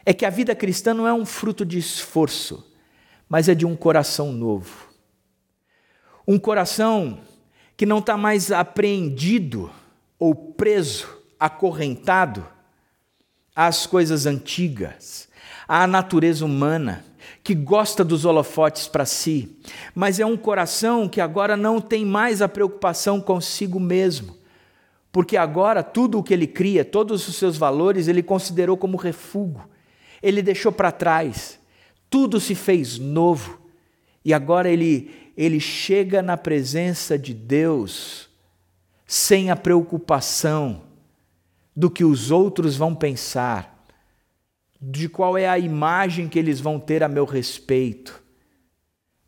é 0.04 0.12
que 0.12 0.26
a 0.26 0.30
vida 0.30 0.52
cristã 0.52 0.92
não 0.92 1.06
é 1.06 1.12
um 1.12 1.24
fruto 1.24 1.64
de 1.64 1.78
esforço, 1.78 2.74
mas 3.28 3.48
é 3.48 3.54
de 3.54 3.64
um 3.64 3.76
coração 3.76 4.32
novo. 4.32 4.88
Um 6.26 6.40
coração 6.40 7.20
que 7.76 7.86
não 7.86 8.00
está 8.00 8.16
mais 8.16 8.50
apreendido 8.50 9.70
ou 10.18 10.34
preso, 10.34 11.06
acorrentado 11.38 12.44
às 13.54 13.86
coisas 13.86 14.26
antigas, 14.26 15.28
à 15.68 15.86
natureza 15.86 16.44
humana, 16.44 17.04
que 17.42 17.54
gosta 17.54 18.04
dos 18.04 18.24
holofotes 18.24 18.88
para 18.88 19.04
si, 19.04 19.56
mas 19.94 20.20
é 20.20 20.26
um 20.26 20.36
coração 20.36 21.08
que 21.08 21.20
agora 21.20 21.56
não 21.56 21.80
tem 21.80 22.04
mais 22.04 22.40
a 22.40 22.48
preocupação 22.48 23.20
consigo 23.20 23.80
mesmo, 23.80 24.36
porque 25.10 25.36
agora 25.36 25.82
tudo 25.82 26.18
o 26.18 26.22
que 26.22 26.34
ele 26.34 26.46
cria, 26.46 26.84
todos 26.84 27.28
os 27.28 27.36
seus 27.36 27.56
valores, 27.56 28.08
ele 28.08 28.22
considerou 28.22 28.76
como 28.76 28.96
refúgio, 28.96 29.62
ele 30.22 30.42
deixou 30.42 30.72
para 30.72 30.92
trás, 30.92 31.58
tudo 32.08 32.40
se 32.40 32.54
fez 32.54 32.98
novo, 32.98 33.60
e 34.24 34.34
agora 34.34 34.68
ele, 34.68 35.32
ele 35.36 35.60
chega 35.60 36.22
na 36.22 36.36
presença 36.36 37.18
de 37.18 37.32
Deus 37.32 38.28
sem 39.06 39.50
a 39.50 39.56
preocupação 39.56 40.82
do 41.74 41.88
que 41.88 42.04
os 42.04 42.30
outros 42.30 42.76
vão 42.76 42.94
pensar 42.94 43.75
de 44.80 45.08
qual 45.08 45.36
é 45.36 45.48
a 45.48 45.58
imagem 45.58 46.28
que 46.28 46.38
eles 46.38 46.60
vão 46.60 46.78
ter 46.78 47.02
a 47.02 47.08
meu 47.08 47.24
respeito. 47.24 48.22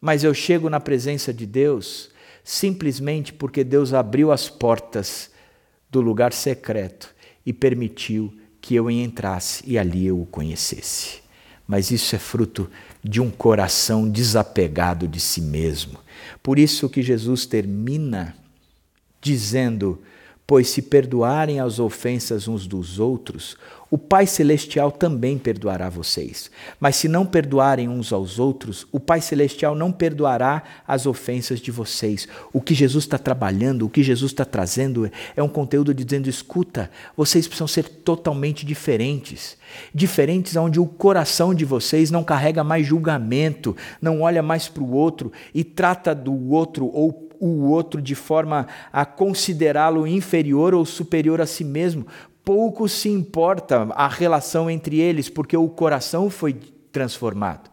Mas 0.00 0.22
eu 0.22 0.32
chego 0.32 0.68
na 0.70 0.80
presença 0.80 1.32
de 1.32 1.46
Deus 1.46 2.10
simplesmente 2.44 3.32
porque 3.32 3.62
Deus 3.62 3.92
abriu 3.92 4.32
as 4.32 4.48
portas 4.48 5.30
do 5.90 6.00
lugar 6.00 6.32
secreto 6.32 7.14
e 7.44 7.52
permitiu 7.52 8.32
que 8.58 8.74
eu 8.74 8.90
entrasse 8.90 9.62
e 9.66 9.78
ali 9.78 10.06
eu 10.06 10.20
o 10.20 10.26
conhecesse. 10.26 11.20
Mas 11.66 11.90
isso 11.90 12.16
é 12.16 12.18
fruto 12.18 12.70
de 13.04 13.20
um 13.20 13.30
coração 13.30 14.08
desapegado 14.08 15.06
de 15.06 15.20
si 15.20 15.42
mesmo. 15.42 15.98
Por 16.42 16.58
isso 16.58 16.88
que 16.88 17.02
Jesus 17.02 17.44
termina 17.44 18.34
dizendo: 19.20 20.02
Pois 20.46 20.68
se 20.68 20.80
perdoarem 20.80 21.60
as 21.60 21.78
ofensas 21.78 22.48
uns 22.48 22.66
dos 22.66 22.98
outros, 22.98 23.58
o 23.90 23.96
Pai 23.96 24.26
Celestial 24.26 24.90
também 24.90 25.38
perdoará 25.38 25.88
vocês. 25.88 26.50
Mas 26.78 26.96
se 26.96 27.08
não 27.08 27.24
perdoarem 27.24 27.88
uns 27.88 28.12
aos 28.12 28.38
outros, 28.38 28.86
o 28.92 29.00
Pai 29.00 29.20
Celestial 29.20 29.74
não 29.74 29.90
perdoará 29.90 30.62
as 30.86 31.06
ofensas 31.06 31.58
de 31.58 31.70
vocês. 31.70 32.28
O 32.52 32.60
que 32.60 32.74
Jesus 32.74 33.04
está 33.04 33.16
trabalhando, 33.16 33.86
o 33.86 33.88
que 33.88 34.02
Jesus 34.02 34.32
está 34.32 34.44
trazendo 34.44 35.10
é 35.34 35.42
um 35.42 35.48
conteúdo 35.48 35.94
dizendo: 35.94 36.28
escuta, 36.28 36.90
vocês 37.16 37.46
precisam 37.46 37.66
ser 37.66 37.88
totalmente 37.88 38.66
diferentes. 38.66 39.56
Diferentes 39.94 40.54
onde 40.56 40.78
o 40.78 40.86
coração 40.86 41.54
de 41.54 41.64
vocês 41.64 42.10
não 42.10 42.22
carrega 42.22 42.62
mais 42.62 42.86
julgamento, 42.86 43.74
não 44.02 44.20
olha 44.20 44.42
mais 44.42 44.68
para 44.68 44.82
o 44.82 44.92
outro 44.92 45.32
e 45.54 45.64
trata 45.64 46.14
do 46.14 46.50
outro 46.50 46.86
ou 46.86 47.28
o 47.40 47.68
outro 47.68 48.02
de 48.02 48.14
forma 48.14 48.66
a 48.92 49.06
considerá-lo 49.06 50.06
inferior 50.06 50.74
ou 50.74 50.84
superior 50.84 51.40
a 51.40 51.46
si 51.46 51.62
mesmo, 51.62 52.04
pouco 52.48 52.88
se 52.88 53.10
importa 53.10 53.88
a 53.90 54.08
relação 54.08 54.70
entre 54.70 54.98
eles, 54.98 55.28
porque 55.28 55.54
o 55.54 55.68
coração 55.68 56.30
foi 56.30 56.54
transformado. 56.90 57.70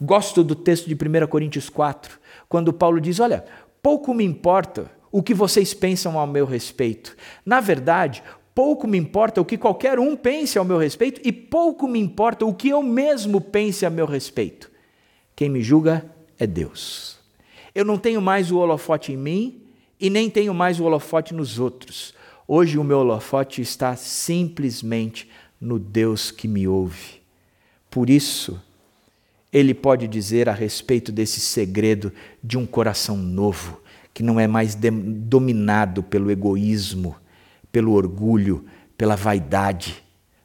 Gosto 0.00 0.42
do 0.42 0.56
texto 0.56 0.88
de 0.88 0.94
1 0.96 1.28
Coríntios 1.28 1.68
4, 1.68 2.18
quando 2.48 2.72
Paulo 2.72 3.00
diz: 3.00 3.20
Olha, 3.20 3.44
pouco 3.80 4.12
me 4.12 4.24
importa 4.24 4.90
o 5.12 5.22
que 5.22 5.32
vocês 5.32 5.72
pensam 5.72 6.18
ao 6.18 6.26
meu 6.26 6.44
respeito. 6.44 7.16
Na 7.46 7.60
verdade, 7.60 8.24
pouco 8.52 8.88
me 8.88 8.98
importa 8.98 9.40
o 9.40 9.44
que 9.44 9.56
qualquer 9.56 10.00
um 10.00 10.16
pense 10.16 10.58
ao 10.58 10.64
meu 10.64 10.78
respeito 10.78 11.20
e 11.24 11.30
pouco 11.30 11.86
me 11.86 12.00
importa 12.00 12.44
o 12.44 12.52
que 12.52 12.70
eu 12.70 12.82
mesmo 12.82 13.40
pense 13.40 13.86
a 13.86 13.90
meu 13.90 14.06
respeito. 14.06 14.68
Quem 15.36 15.48
me 15.48 15.62
julga 15.62 16.04
é 16.40 16.46
Deus. 16.48 17.20
Eu 17.72 17.84
não 17.84 17.96
tenho 17.96 18.20
mais 18.20 18.50
o 18.50 18.58
holofote 18.58 19.12
em 19.12 19.16
mim 19.16 19.62
e 20.00 20.10
nem 20.10 20.28
tenho 20.28 20.52
mais 20.52 20.80
o 20.80 20.84
holofote 20.86 21.32
nos 21.32 21.60
outros. 21.60 22.20
Hoje 22.46 22.78
o 22.78 22.84
meu 22.84 22.98
holofote 22.98 23.62
está 23.62 23.94
simplesmente 23.94 25.30
no 25.60 25.78
Deus 25.78 26.30
que 26.30 26.48
me 26.48 26.66
ouve. 26.66 27.22
Por 27.88 28.10
isso, 28.10 28.60
ele 29.52 29.74
pode 29.74 30.08
dizer 30.08 30.48
a 30.48 30.52
respeito 30.52 31.12
desse 31.12 31.38
segredo 31.40 32.12
de 32.42 32.58
um 32.58 32.66
coração 32.66 33.16
novo, 33.16 33.80
que 34.12 34.22
não 34.22 34.40
é 34.40 34.46
mais 34.46 34.74
dominado 34.74 36.02
pelo 36.02 36.30
egoísmo, 36.30 37.16
pelo 37.70 37.92
orgulho, 37.92 38.64
pela 38.96 39.14
vaidade 39.14 40.02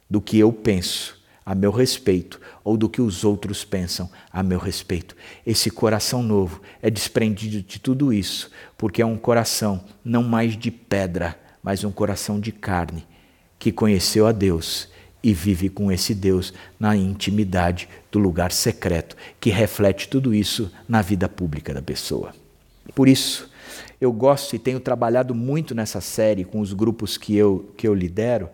do 0.08 0.20
que 0.20 0.38
eu 0.38 0.52
penso 0.52 1.18
a 1.44 1.54
meu 1.54 1.72
respeito 1.72 2.38
ou 2.62 2.76
do 2.76 2.88
que 2.88 3.00
os 3.00 3.24
outros 3.24 3.64
pensam 3.64 4.10
a 4.30 4.42
meu 4.42 4.58
respeito. 4.58 5.16
Esse 5.46 5.70
coração 5.70 6.22
novo 6.22 6.60
é 6.82 6.90
desprendido 6.90 7.62
de 7.62 7.78
tudo 7.78 8.12
isso, 8.12 8.50
porque 8.76 9.00
é 9.00 9.06
um 9.06 9.16
coração 9.16 9.82
não 10.04 10.22
mais 10.22 10.56
de 10.56 10.70
pedra, 10.70 11.38
mas 11.62 11.84
um 11.84 11.90
coração 11.90 12.38
de 12.40 12.52
carne, 12.52 13.06
que 13.58 13.72
conheceu 13.72 14.26
a 14.26 14.32
Deus 14.32 14.88
e 15.22 15.32
vive 15.34 15.68
com 15.68 15.90
esse 15.90 16.14
Deus 16.14 16.52
na 16.78 16.96
intimidade 16.96 17.88
do 18.10 18.18
lugar 18.18 18.52
secreto, 18.52 19.16
que 19.40 19.50
reflete 19.50 20.08
tudo 20.08 20.34
isso 20.34 20.70
na 20.88 21.02
vida 21.02 21.28
pública 21.28 21.74
da 21.74 21.82
pessoa. 21.82 22.32
Por 22.94 23.08
isso, 23.08 23.50
eu 24.00 24.12
gosto 24.12 24.54
e 24.54 24.58
tenho 24.58 24.80
trabalhado 24.80 25.34
muito 25.34 25.74
nessa 25.74 26.00
série 26.00 26.44
com 26.44 26.60
os 26.60 26.72
grupos 26.72 27.16
que 27.16 27.36
eu, 27.36 27.72
que 27.76 27.86
eu 27.86 27.94
lidero 27.94 28.48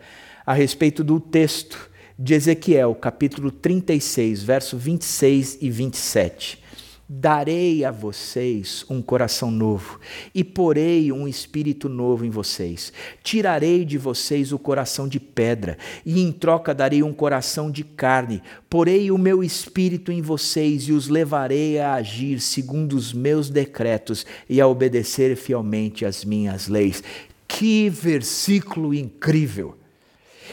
a 0.46 0.54
respeito 0.54 1.04
do 1.04 1.20
texto 1.20 1.90
de 2.18 2.34
Ezequiel, 2.34 2.94
capítulo 2.94 3.50
36, 3.50 4.42
verso 4.42 4.78
26 4.78 5.58
e 5.60 5.70
27 5.70 6.63
Darei 7.06 7.84
a 7.84 7.90
vocês 7.90 8.82
um 8.88 9.02
coração 9.02 9.50
novo 9.50 10.00
e 10.34 10.42
porei 10.42 11.12
um 11.12 11.28
espírito 11.28 11.86
novo 11.86 12.24
em 12.24 12.30
vocês. 12.30 12.94
Tirarei 13.22 13.84
de 13.84 13.98
vocês 13.98 14.52
o 14.52 14.58
coração 14.58 15.06
de 15.06 15.20
pedra 15.20 15.76
e 16.06 16.22
em 16.22 16.32
troca 16.32 16.74
darei 16.74 17.02
um 17.02 17.12
coração 17.12 17.70
de 17.70 17.84
carne. 17.84 18.42
Porei 18.70 19.10
o 19.10 19.18
meu 19.18 19.44
espírito 19.44 20.10
em 20.10 20.22
vocês 20.22 20.84
e 20.84 20.92
os 20.92 21.08
levarei 21.08 21.78
a 21.78 21.92
agir 21.92 22.40
segundo 22.40 22.94
os 22.96 23.12
meus 23.12 23.50
decretos 23.50 24.24
e 24.48 24.58
a 24.58 24.66
obedecer 24.66 25.36
fielmente 25.36 26.06
às 26.06 26.24
minhas 26.24 26.68
leis. 26.68 27.02
Que 27.46 27.90
versículo 27.90 28.94
incrível! 28.94 29.76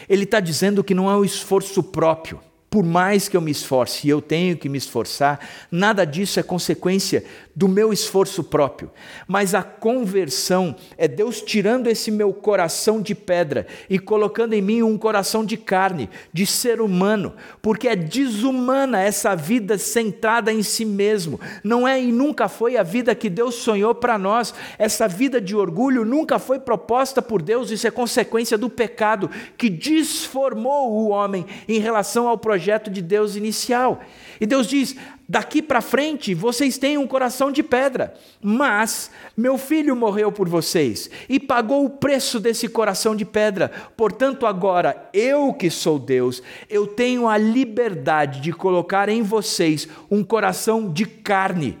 Ele 0.06 0.24
está 0.24 0.38
dizendo 0.38 0.84
que 0.84 0.94
não 0.94 1.10
é 1.10 1.16
o 1.16 1.24
esforço 1.24 1.82
próprio 1.82 2.40
por 2.72 2.82
mais 2.82 3.28
que 3.28 3.36
eu 3.36 3.40
me 3.42 3.50
esforce, 3.50 4.06
e 4.06 4.10
eu 4.10 4.22
tenho 4.22 4.56
que 4.56 4.66
me 4.66 4.78
esforçar, 4.78 5.46
nada 5.70 6.06
disso 6.06 6.40
é 6.40 6.42
consequência 6.42 7.22
do 7.54 7.68
meu 7.68 7.92
esforço 7.92 8.42
próprio. 8.42 8.90
Mas 9.28 9.54
a 9.54 9.62
conversão 9.62 10.74
é 10.96 11.06
Deus 11.06 11.42
tirando 11.42 11.86
esse 11.88 12.10
meu 12.10 12.32
coração 12.32 13.02
de 13.02 13.14
pedra 13.14 13.66
e 13.90 13.98
colocando 13.98 14.54
em 14.54 14.62
mim 14.62 14.80
um 14.80 14.96
coração 14.96 15.44
de 15.44 15.58
carne, 15.58 16.08
de 16.32 16.46
ser 16.46 16.80
humano, 16.80 17.34
porque 17.60 17.88
é 17.88 17.94
desumana 17.94 19.02
essa 19.02 19.36
vida 19.36 19.76
centrada 19.76 20.50
em 20.50 20.62
si 20.62 20.86
mesmo. 20.86 21.38
Não 21.62 21.86
é 21.86 22.02
e 22.02 22.10
nunca 22.10 22.48
foi 22.48 22.78
a 22.78 22.82
vida 22.82 23.14
que 23.14 23.28
Deus 23.28 23.56
sonhou 23.56 23.94
para 23.94 24.16
nós. 24.16 24.54
Essa 24.78 25.06
vida 25.06 25.42
de 25.42 25.54
orgulho 25.54 26.06
nunca 26.06 26.38
foi 26.38 26.58
proposta 26.58 27.20
por 27.20 27.42
Deus, 27.42 27.70
isso 27.70 27.86
é 27.86 27.90
consequência 27.90 28.56
do 28.56 28.70
pecado 28.70 29.30
que 29.58 29.68
desformou 29.68 30.90
o 30.90 31.08
homem 31.10 31.44
em 31.68 31.78
relação 31.78 32.26
ao 32.26 32.38
projeto 32.38 32.61
projeto 32.62 32.88
de 32.88 33.02
Deus 33.02 33.34
inicial. 33.34 34.00
E 34.40 34.46
Deus 34.46 34.68
diz: 34.68 34.94
daqui 35.28 35.60
para 35.60 35.80
frente 35.80 36.32
vocês 36.32 36.78
têm 36.78 36.96
um 36.96 37.08
coração 37.08 37.50
de 37.50 37.60
pedra, 37.60 38.14
mas 38.40 39.10
meu 39.36 39.58
filho 39.58 39.96
morreu 39.96 40.30
por 40.30 40.48
vocês 40.48 41.10
e 41.28 41.40
pagou 41.40 41.84
o 41.84 41.90
preço 41.90 42.38
desse 42.38 42.68
coração 42.68 43.16
de 43.16 43.24
pedra. 43.24 43.68
Portanto, 43.96 44.46
agora 44.46 45.10
eu 45.12 45.52
que 45.52 45.68
sou 45.70 45.98
Deus, 45.98 46.40
eu 46.70 46.86
tenho 46.86 47.28
a 47.28 47.36
liberdade 47.36 48.40
de 48.40 48.52
colocar 48.52 49.08
em 49.08 49.22
vocês 49.22 49.88
um 50.08 50.22
coração 50.22 50.92
de 50.92 51.04
carne 51.04 51.76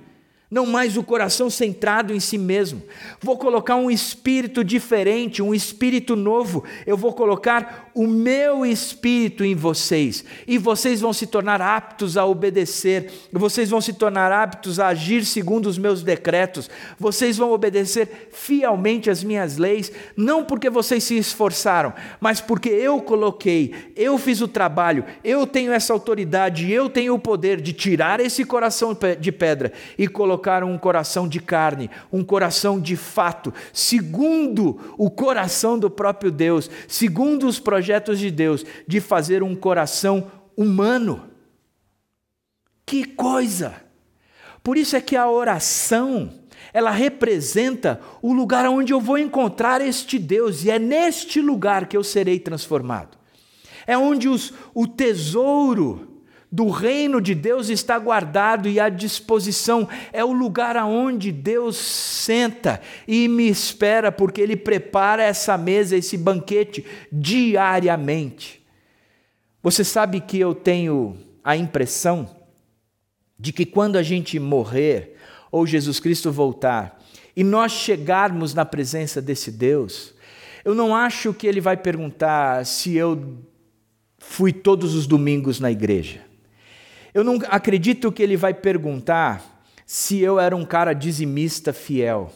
não 0.52 0.66
mais 0.66 0.98
o 0.98 1.02
coração 1.02 1.48
centrado 1.48 2.12
em 2.12 2.20
si 2.20 2.36
mesmo. 2.36 2.82
Vou 3.22 3.38
colocar 3.38 3.76
um 3.76 3.90
espírito 3.90 4.62
diferente, 4.62 5.40
um 5.40 5.54
espírito 5.54 6.14
novo. 6.14 6.62
Eu 6.86 6.94
vou 6.94 7.14
colocar 7.14 7.90
o 7.94 8.06
meu 8.06 8.66
espírito 8.66 9.46
em 9.46 9.54
vocês 9.54 10.22
e 10.46 10.58
vocês 10.58 11.00
vão 11.00 11.10
se 11.10 11.26
tornar 11.26 11.62
aptos 11.62 12.18
a 12.18 12.26
obedecer. 12.26 13.10
Vocês 13.32 13.70
vão 13.70 13.80
se 13.80 13.94
tornar 13.94 14.30
aptos 14.30 14.78
a 14.78 14.88
agir 14.88 15.24
segundo 15.24 15.70
os 15.70 15.78
meus 15.78 16.02
decretos. 16.02 16.68
Vocês 16.98 17.38
vão 17.38 17.50
obedecer 17.50 18.28
fielmente 18.30 19.08
às 19.08 19.24
minhas 19.24 19.56
leis, 19.56 19.90
não 20.14 20.44
porque 20.44 20.68
vocês 20.68 21.02
se 21.02 21.16
esforçaram, 21.16 21.94
mas 22.20 22.42
porque 22.42 22.68
eu 22.68 23.00
coloquei, 23.00 23.74
eu 23.96 24.18
fiz 24.18 24.42
o 24.42 24.48
trabalho, 24.48 25.06
eu 25.24 25.46
tenho 25.46 25.72
essa 25.72 25.94
autoridade, 25.94 26.70
eu 26.70 26.90
tenho 26.90 27.14
o 27.14 27.18
poder 27.18 27.58
de 27.58 27.72
tirar 27.72 28.20
esse 28.20 28.44
coração 28.44 28.94
de 29.18 29.32
pedra 29.32 29.72
e 29.96 30.06
colocar 30.06 30.41
colocar 30.42 30.64
um 30.64 30.76
coração 30.76 31.28
de 31.28 31.38
carne, 31.38 31.88
um 32.12 32.24
coração 32.24 32.80
de 32.80 32.96
fato, 32.96 33.54
segundo 33.72 34.94
o 34.98 35.08
coração 35.08 35.78
do 35.78 35.88
próprio 35.88 36.32
Deus, 36.32 36.68
segundo 36.88 37.46
os 37.46 37.60
projetos 37.60 38.18
de 38.18 38.28
Deus, 38.28 38.66
de 38.86 39.00
fazer 39.00 39.40
um 39.44 39.54
coração 39.54 40.32
humano. 40.56 41.30
Que 42.84 43.04
coisa! 43.04 43.74
Por 44.64 44.76
isso 44.76 44.96
é 44.96 45.00
que 45.00 45.14
a 45.14 45.30
oração, 45.30 46.32
ela 46.72 46.90
representa 46.90 48.00
o 48.20 48.32
lugar 48.32 48.66
onde 48.66 48.92
eu 48.92 49.00
vou 49.00 49.18
encontrar 49.18 49.80
este 49.80 50.18
Deus, 50.18 50.64
e 50.64 50.70
é 50.70 50.78
neste 50.78 51.40
lugar 51.40 51.86
que 51.86 51.96
eu 51.96 52.02
serei 52.02 52.40
transformado. 52.40 53.16
É 53.86 53.96
onde 53.96 54.28
os, 54.28 54.52
o 54.74 54.86
tesouro 54.88 56.11
do 56.52 56.68
reino 56.68 57.18
de 57.18 57.34
Deus 57.34 57.70
está 57.70 57.98
guardado 57.98 58.68
e 58.68 58.78
à 58.78 58.90
disposição. 58.90 59.88
É 60.12 60.22
o 60.22 60.32
lugar 60.32 60.76
aonde 60.76 61.32
Deus 61.32 61.78
senta 61.78 62.78
e 63.08 63.26
me 63.26 63.48
espera, 63.48 64.12
porque 64.12 64.42
Ele 64.42 64.54
prepara 64.54 65.22
essa 65.22 65.56
mesa, 65.56 65.96
esse 65.96 66.18
banquete 66.18 66.84
diariamente. 67.10 68.62
Você 69.62 69.82
sabe 69.82 70.20
que 70.20 70.38
eu 70.38 70.54
tenho 70.54 71.16
a 71.42 71.56
impressão 71.56 72.28
de 73.38 73.50
que 73.50 73.64
quando 73.64 73.96
a 73.96 74.02
gente 74.02 74.38
morrer, 74.38 75.16
ou 75.50 75.66
Jesus 75.66 75.98
Cristo 75.98 76.30
voltar, 76.30 77.00
e 77.34 77.42
nós 77.42 77.72
chegarmos 77.72 78.52
na 78.52 78.66
presença 78.66 79.22
desse 79.22 79.50
Deus, 79.50 80.14
eu 80.64 80.74
não 80.74 80.94
acho 80.94 81.32
que 81.32 81.46
Ele 81.46 81.62
vai 81.62 81.78
perguntar 81.78 82.66
se 82.66 82.94
eu 82.94 83.38
fui 84.18 84.52
todos 84.52 84.94
os 84.94 85.06
domingos 85.06 85.58
na 85.58 85.70
igreja. 85.70 86.31
Eu 87.14 87.22
não 87.22 87.38
acredito 87.48 88.10
que 88.10 88.22
ele 88.22 88.36
vai 88.36 88.54
perguntar 88.54 89.62
se 89.84 90.18
eu 90.20 90.40
era 90.40 90.56
um 90.56 90.64
cara 90.64 90.94
dizimista 90.94 91.72
fiel, 91.72 92.32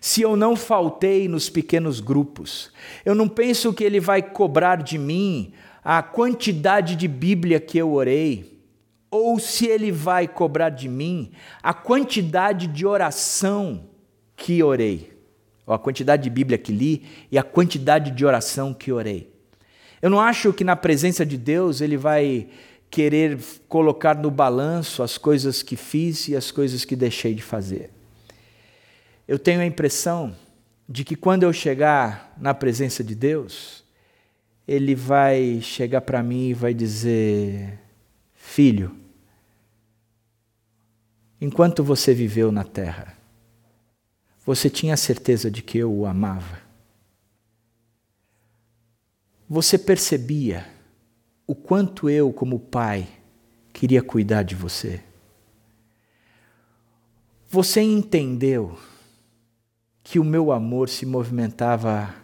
se 0.00 0.22
eu 0.22 0.36
não 0.36 0.56
faltei 0.56 1.28
nos 1.28 1.48
pequenos 1.48 2.00
grupos. 2.00 2.72
Eu 3.04 3.14
não 3.14 3.28
penso 3.28 3.72
que 3.72 3.84
ele 3.84 4.00
vai 4.00 4.22
cobrar 4.22 4.82
de 4.82 4.98
mim 4.98 5.52
a 5.84 6.02
quantidade 6.02 6.96
de 6.96 7.06
Bíblia 7.06 7.60
que 7.60 7.78
eu 7.78 7.92
orei, 7.92 8.60
ou 9.08 9.38
se 9.38 9.66
ele 9.66 9.92
vai 9.92 10.26
cobrar 10.26 10.70
de 10.70 10.88
mim 10.88 11.30
a 11.62 11.72
quantidade 11.72 12.66
de 12.66 12.84
oração 12.84 13.88
que 14.34 14.60
orei, 14.62 15.16
ou 15.64 15.72
a 15.72 15.78
quantidade 15.78 16.24
de 16.24 16.30
Bíblia 16.30 16.58
que 16.58 16.72
li 16.72 17.04
e 17.30 17.38
a 17.38 17.44
quantidade 17.44 18.10
de 18.10 18.26
oração 18.26 18.74
que 18.74 18.90
orei. 18.90 19.32
Eu 20.02 20.10
não 20.10 20.20
acho 20.20 20.52
que 20.52 20.64
na 20.64 20.74
presença 20.74 21.24
de 21.24 21.38
Deus 21.38 21.80
ele 21.80 21.96
vai 21.96 22.48
querer 22.90 23.38
colocar 23.68 24.16
no 24.16 24.30
balanço 24.30 25.02
as 25.02 25.18
coisas 25.18 25.62
que 25.62 25.76
fiz 25.76 26.28
e 26.28 26.36
as 26.36 26.50
coisas 26.50 26.84
que 26.84 26.96
deixei 26.96 27.34
de 27.34 27.42
fazer. 27.42 27.90
Eu 29.26 29.38
tenho 29.38 29.60
a 29.60 29.66
impressão 29.66 30.34
de 30.88 31.04
que 31.04 31.16
quando 31.16 31.42
eu 31.42 31.52
chegar 31.52 32.34
na 32.38 32.54
presença 32.54 33.02
de 33.02 33.14
Deus, 33.14 33.84
Ele 34.66 34.94
vai 34.94 35.60
chegar 35.60 36.00
para 36.00 36.22
mim 36.22 36.48
e 36.48 36.54
vai 36.54 36.72
dizer: 36.72 37.78
Filho, 38.34 38.96
enquanto 41.40 41.82
você 41.82 42.14
viveu 42.14 42.52
na 42.52 42.62
terra, 42.62 43.16
você 44.44 44.70
tinha 44.70 44.96
certeza 44.96 45.50
de 45.50 45.60
que 45.60 45.78
eu 45.78 45.92
o 45.92 46.06
amava? 46.06 46.60
Você 49.48 49.76
percebia 49.76 50.75
o 51.46 51.54
quanto 51.54 52.10
eu, 52.10 52.32
como 52.32 52.58
pai, 52.58 53.06
queria 53.72 54.02
cuidar 54.02 54.42
de 54.42 54.54
você. 54.54 55.00
Você 57.48 57.80
entendeu 57.80 58.76
que 60.02 60.18
o 60.18 60.24
meu 60.24 60.50
amor 60.50 60.88
se 60.88 61.06
movimentava 61.06 62.14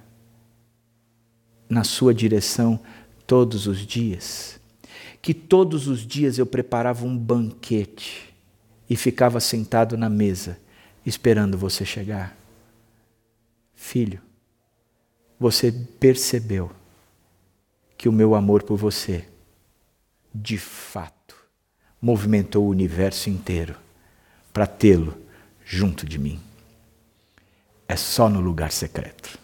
na 1.68 1.84
sua 1.84 2.12
direção 2.12 2.80
todos 3.26 3.66
os 3.66 3.86
dias? 3.86 4.60
Que 5.20 5.32
todos 5.32 5.86
os 5.86 6.04
dias 6.04 6.38
eu 6.38 6.46
preparava 6.46 7.06
um 7.06 7.16
banquete 7.16 8.34
e 8.90 8.96
ficava 8.96 9.38
sentado 9.38 9.96
na 9.96 10.08
mesa 10.08 10.58
esperando 11.06 11.56
você 11.56 11.84
chegar? 11.84 12.36
Filho, 13.72 14.20
você 15.38 15.70
percebeu 15.70 16.70
que 18.02 18.08
o 18.08 18.12
meu 18.12 18.34
amor 18.34 18.64
por 18.64 18.76
você, 18.76 19.24
de 20.34 20.58
fato, 20.58 21.36
movimentou 22.00 22.66
o 22.66 22.70
universo 22.70 23.30
inteiro 23.30 23.76
para 24.52 24.66
tê-lo 24.66 25.16
junto 25.64 26.04
de 26.04 26.18
mim. 26.18 26.40
É 27.86 27.94
só 27.94 28.28
no 28.28 28.40
lugar 28.40 28.72
secreto. 28.72 29.38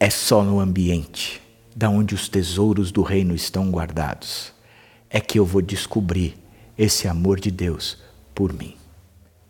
É 0.00 0.10
só 0.10 0.42
no 0.42 0.58
ambiente 0.58 1.40
da 1.76 1.88
onde 1.88 2.12
os 2.12 2.28
tesouros 2.28 2.90
do 2.90 3.02
reino 3.02 3.36
estão 3.36 3.70
guardados 3.70 4.52
é 5.08 5.20
que 5.20 5.38
eu 5.38 5.44
vou 5.44 5.62
descobrir 5.62 6.36
esse 6.76 7.06
amor 7.06 7.38
de 7.38 7.52
Deus 7.52 7.98
por 8.34 8.52
mim. 8.52 8.74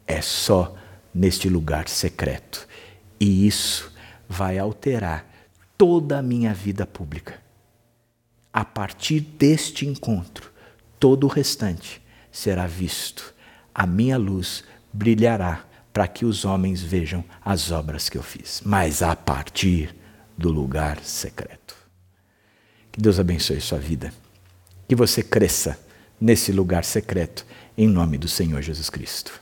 É 0.07 0.21
só 0.21 0.77
neste 1.15 1.49
lugar 1.49 1.89
secreto. 1.89 2.69
E 3.19 3.47
isso 3.47 3.91
vai 4.29 4.59
alterar 4.59 5.27
toda 5.79 6.19
a 6.19 6.23
minha 6.23 6.53
vida 6.53 6.87
pública. 6.87 7.48
A 8.53 8.65
partir 8.65 9.21
deste 9.21 9.87
encontro, 9.87 10.51
todo 10.99 11.25
o 11.25 11.29
restante 11.29 12.03
será 12.31 12.67
visto. 12.67 13.35
A 13.75 13.87
minha 13.87 14.17
luz 14.17 14.65
brilhará 14.93 15.65
para 15.93 16.09
que 16.09 16.25
os 16.25 16.45
homens 16.45 16.83
vejam 16.83 17.25
as 17.45 17.71
obras 17.71 18.09
que 18.09 18.17
eu 18.17 18.23
fiz, 18.23 18.63
mas 18.65 19.03
a 19.03 19.15
partir 19.15 19.95
do 20.37 20.51
lugar 20.51 21.01
secreto. 21.03 21.77
Que 22.93 23.01
Deus 23.01 23.19
abençoe 23.19 23.61
sua 23.61 23.79
vida. 23.79 24.13
Que 24.89 24.95
você 24.95 25.23
cresça 25.23 25.79
nesse 26.21 26.53
lugar 26.53 26.85
secreto, 26.85 27.45
em 27.77 27.87
nome 27.87 28.19
do 28.19 28.29
Senhor 28.29 28.63
Jesus 28.63 28.89
Cristo. 28.89 29.41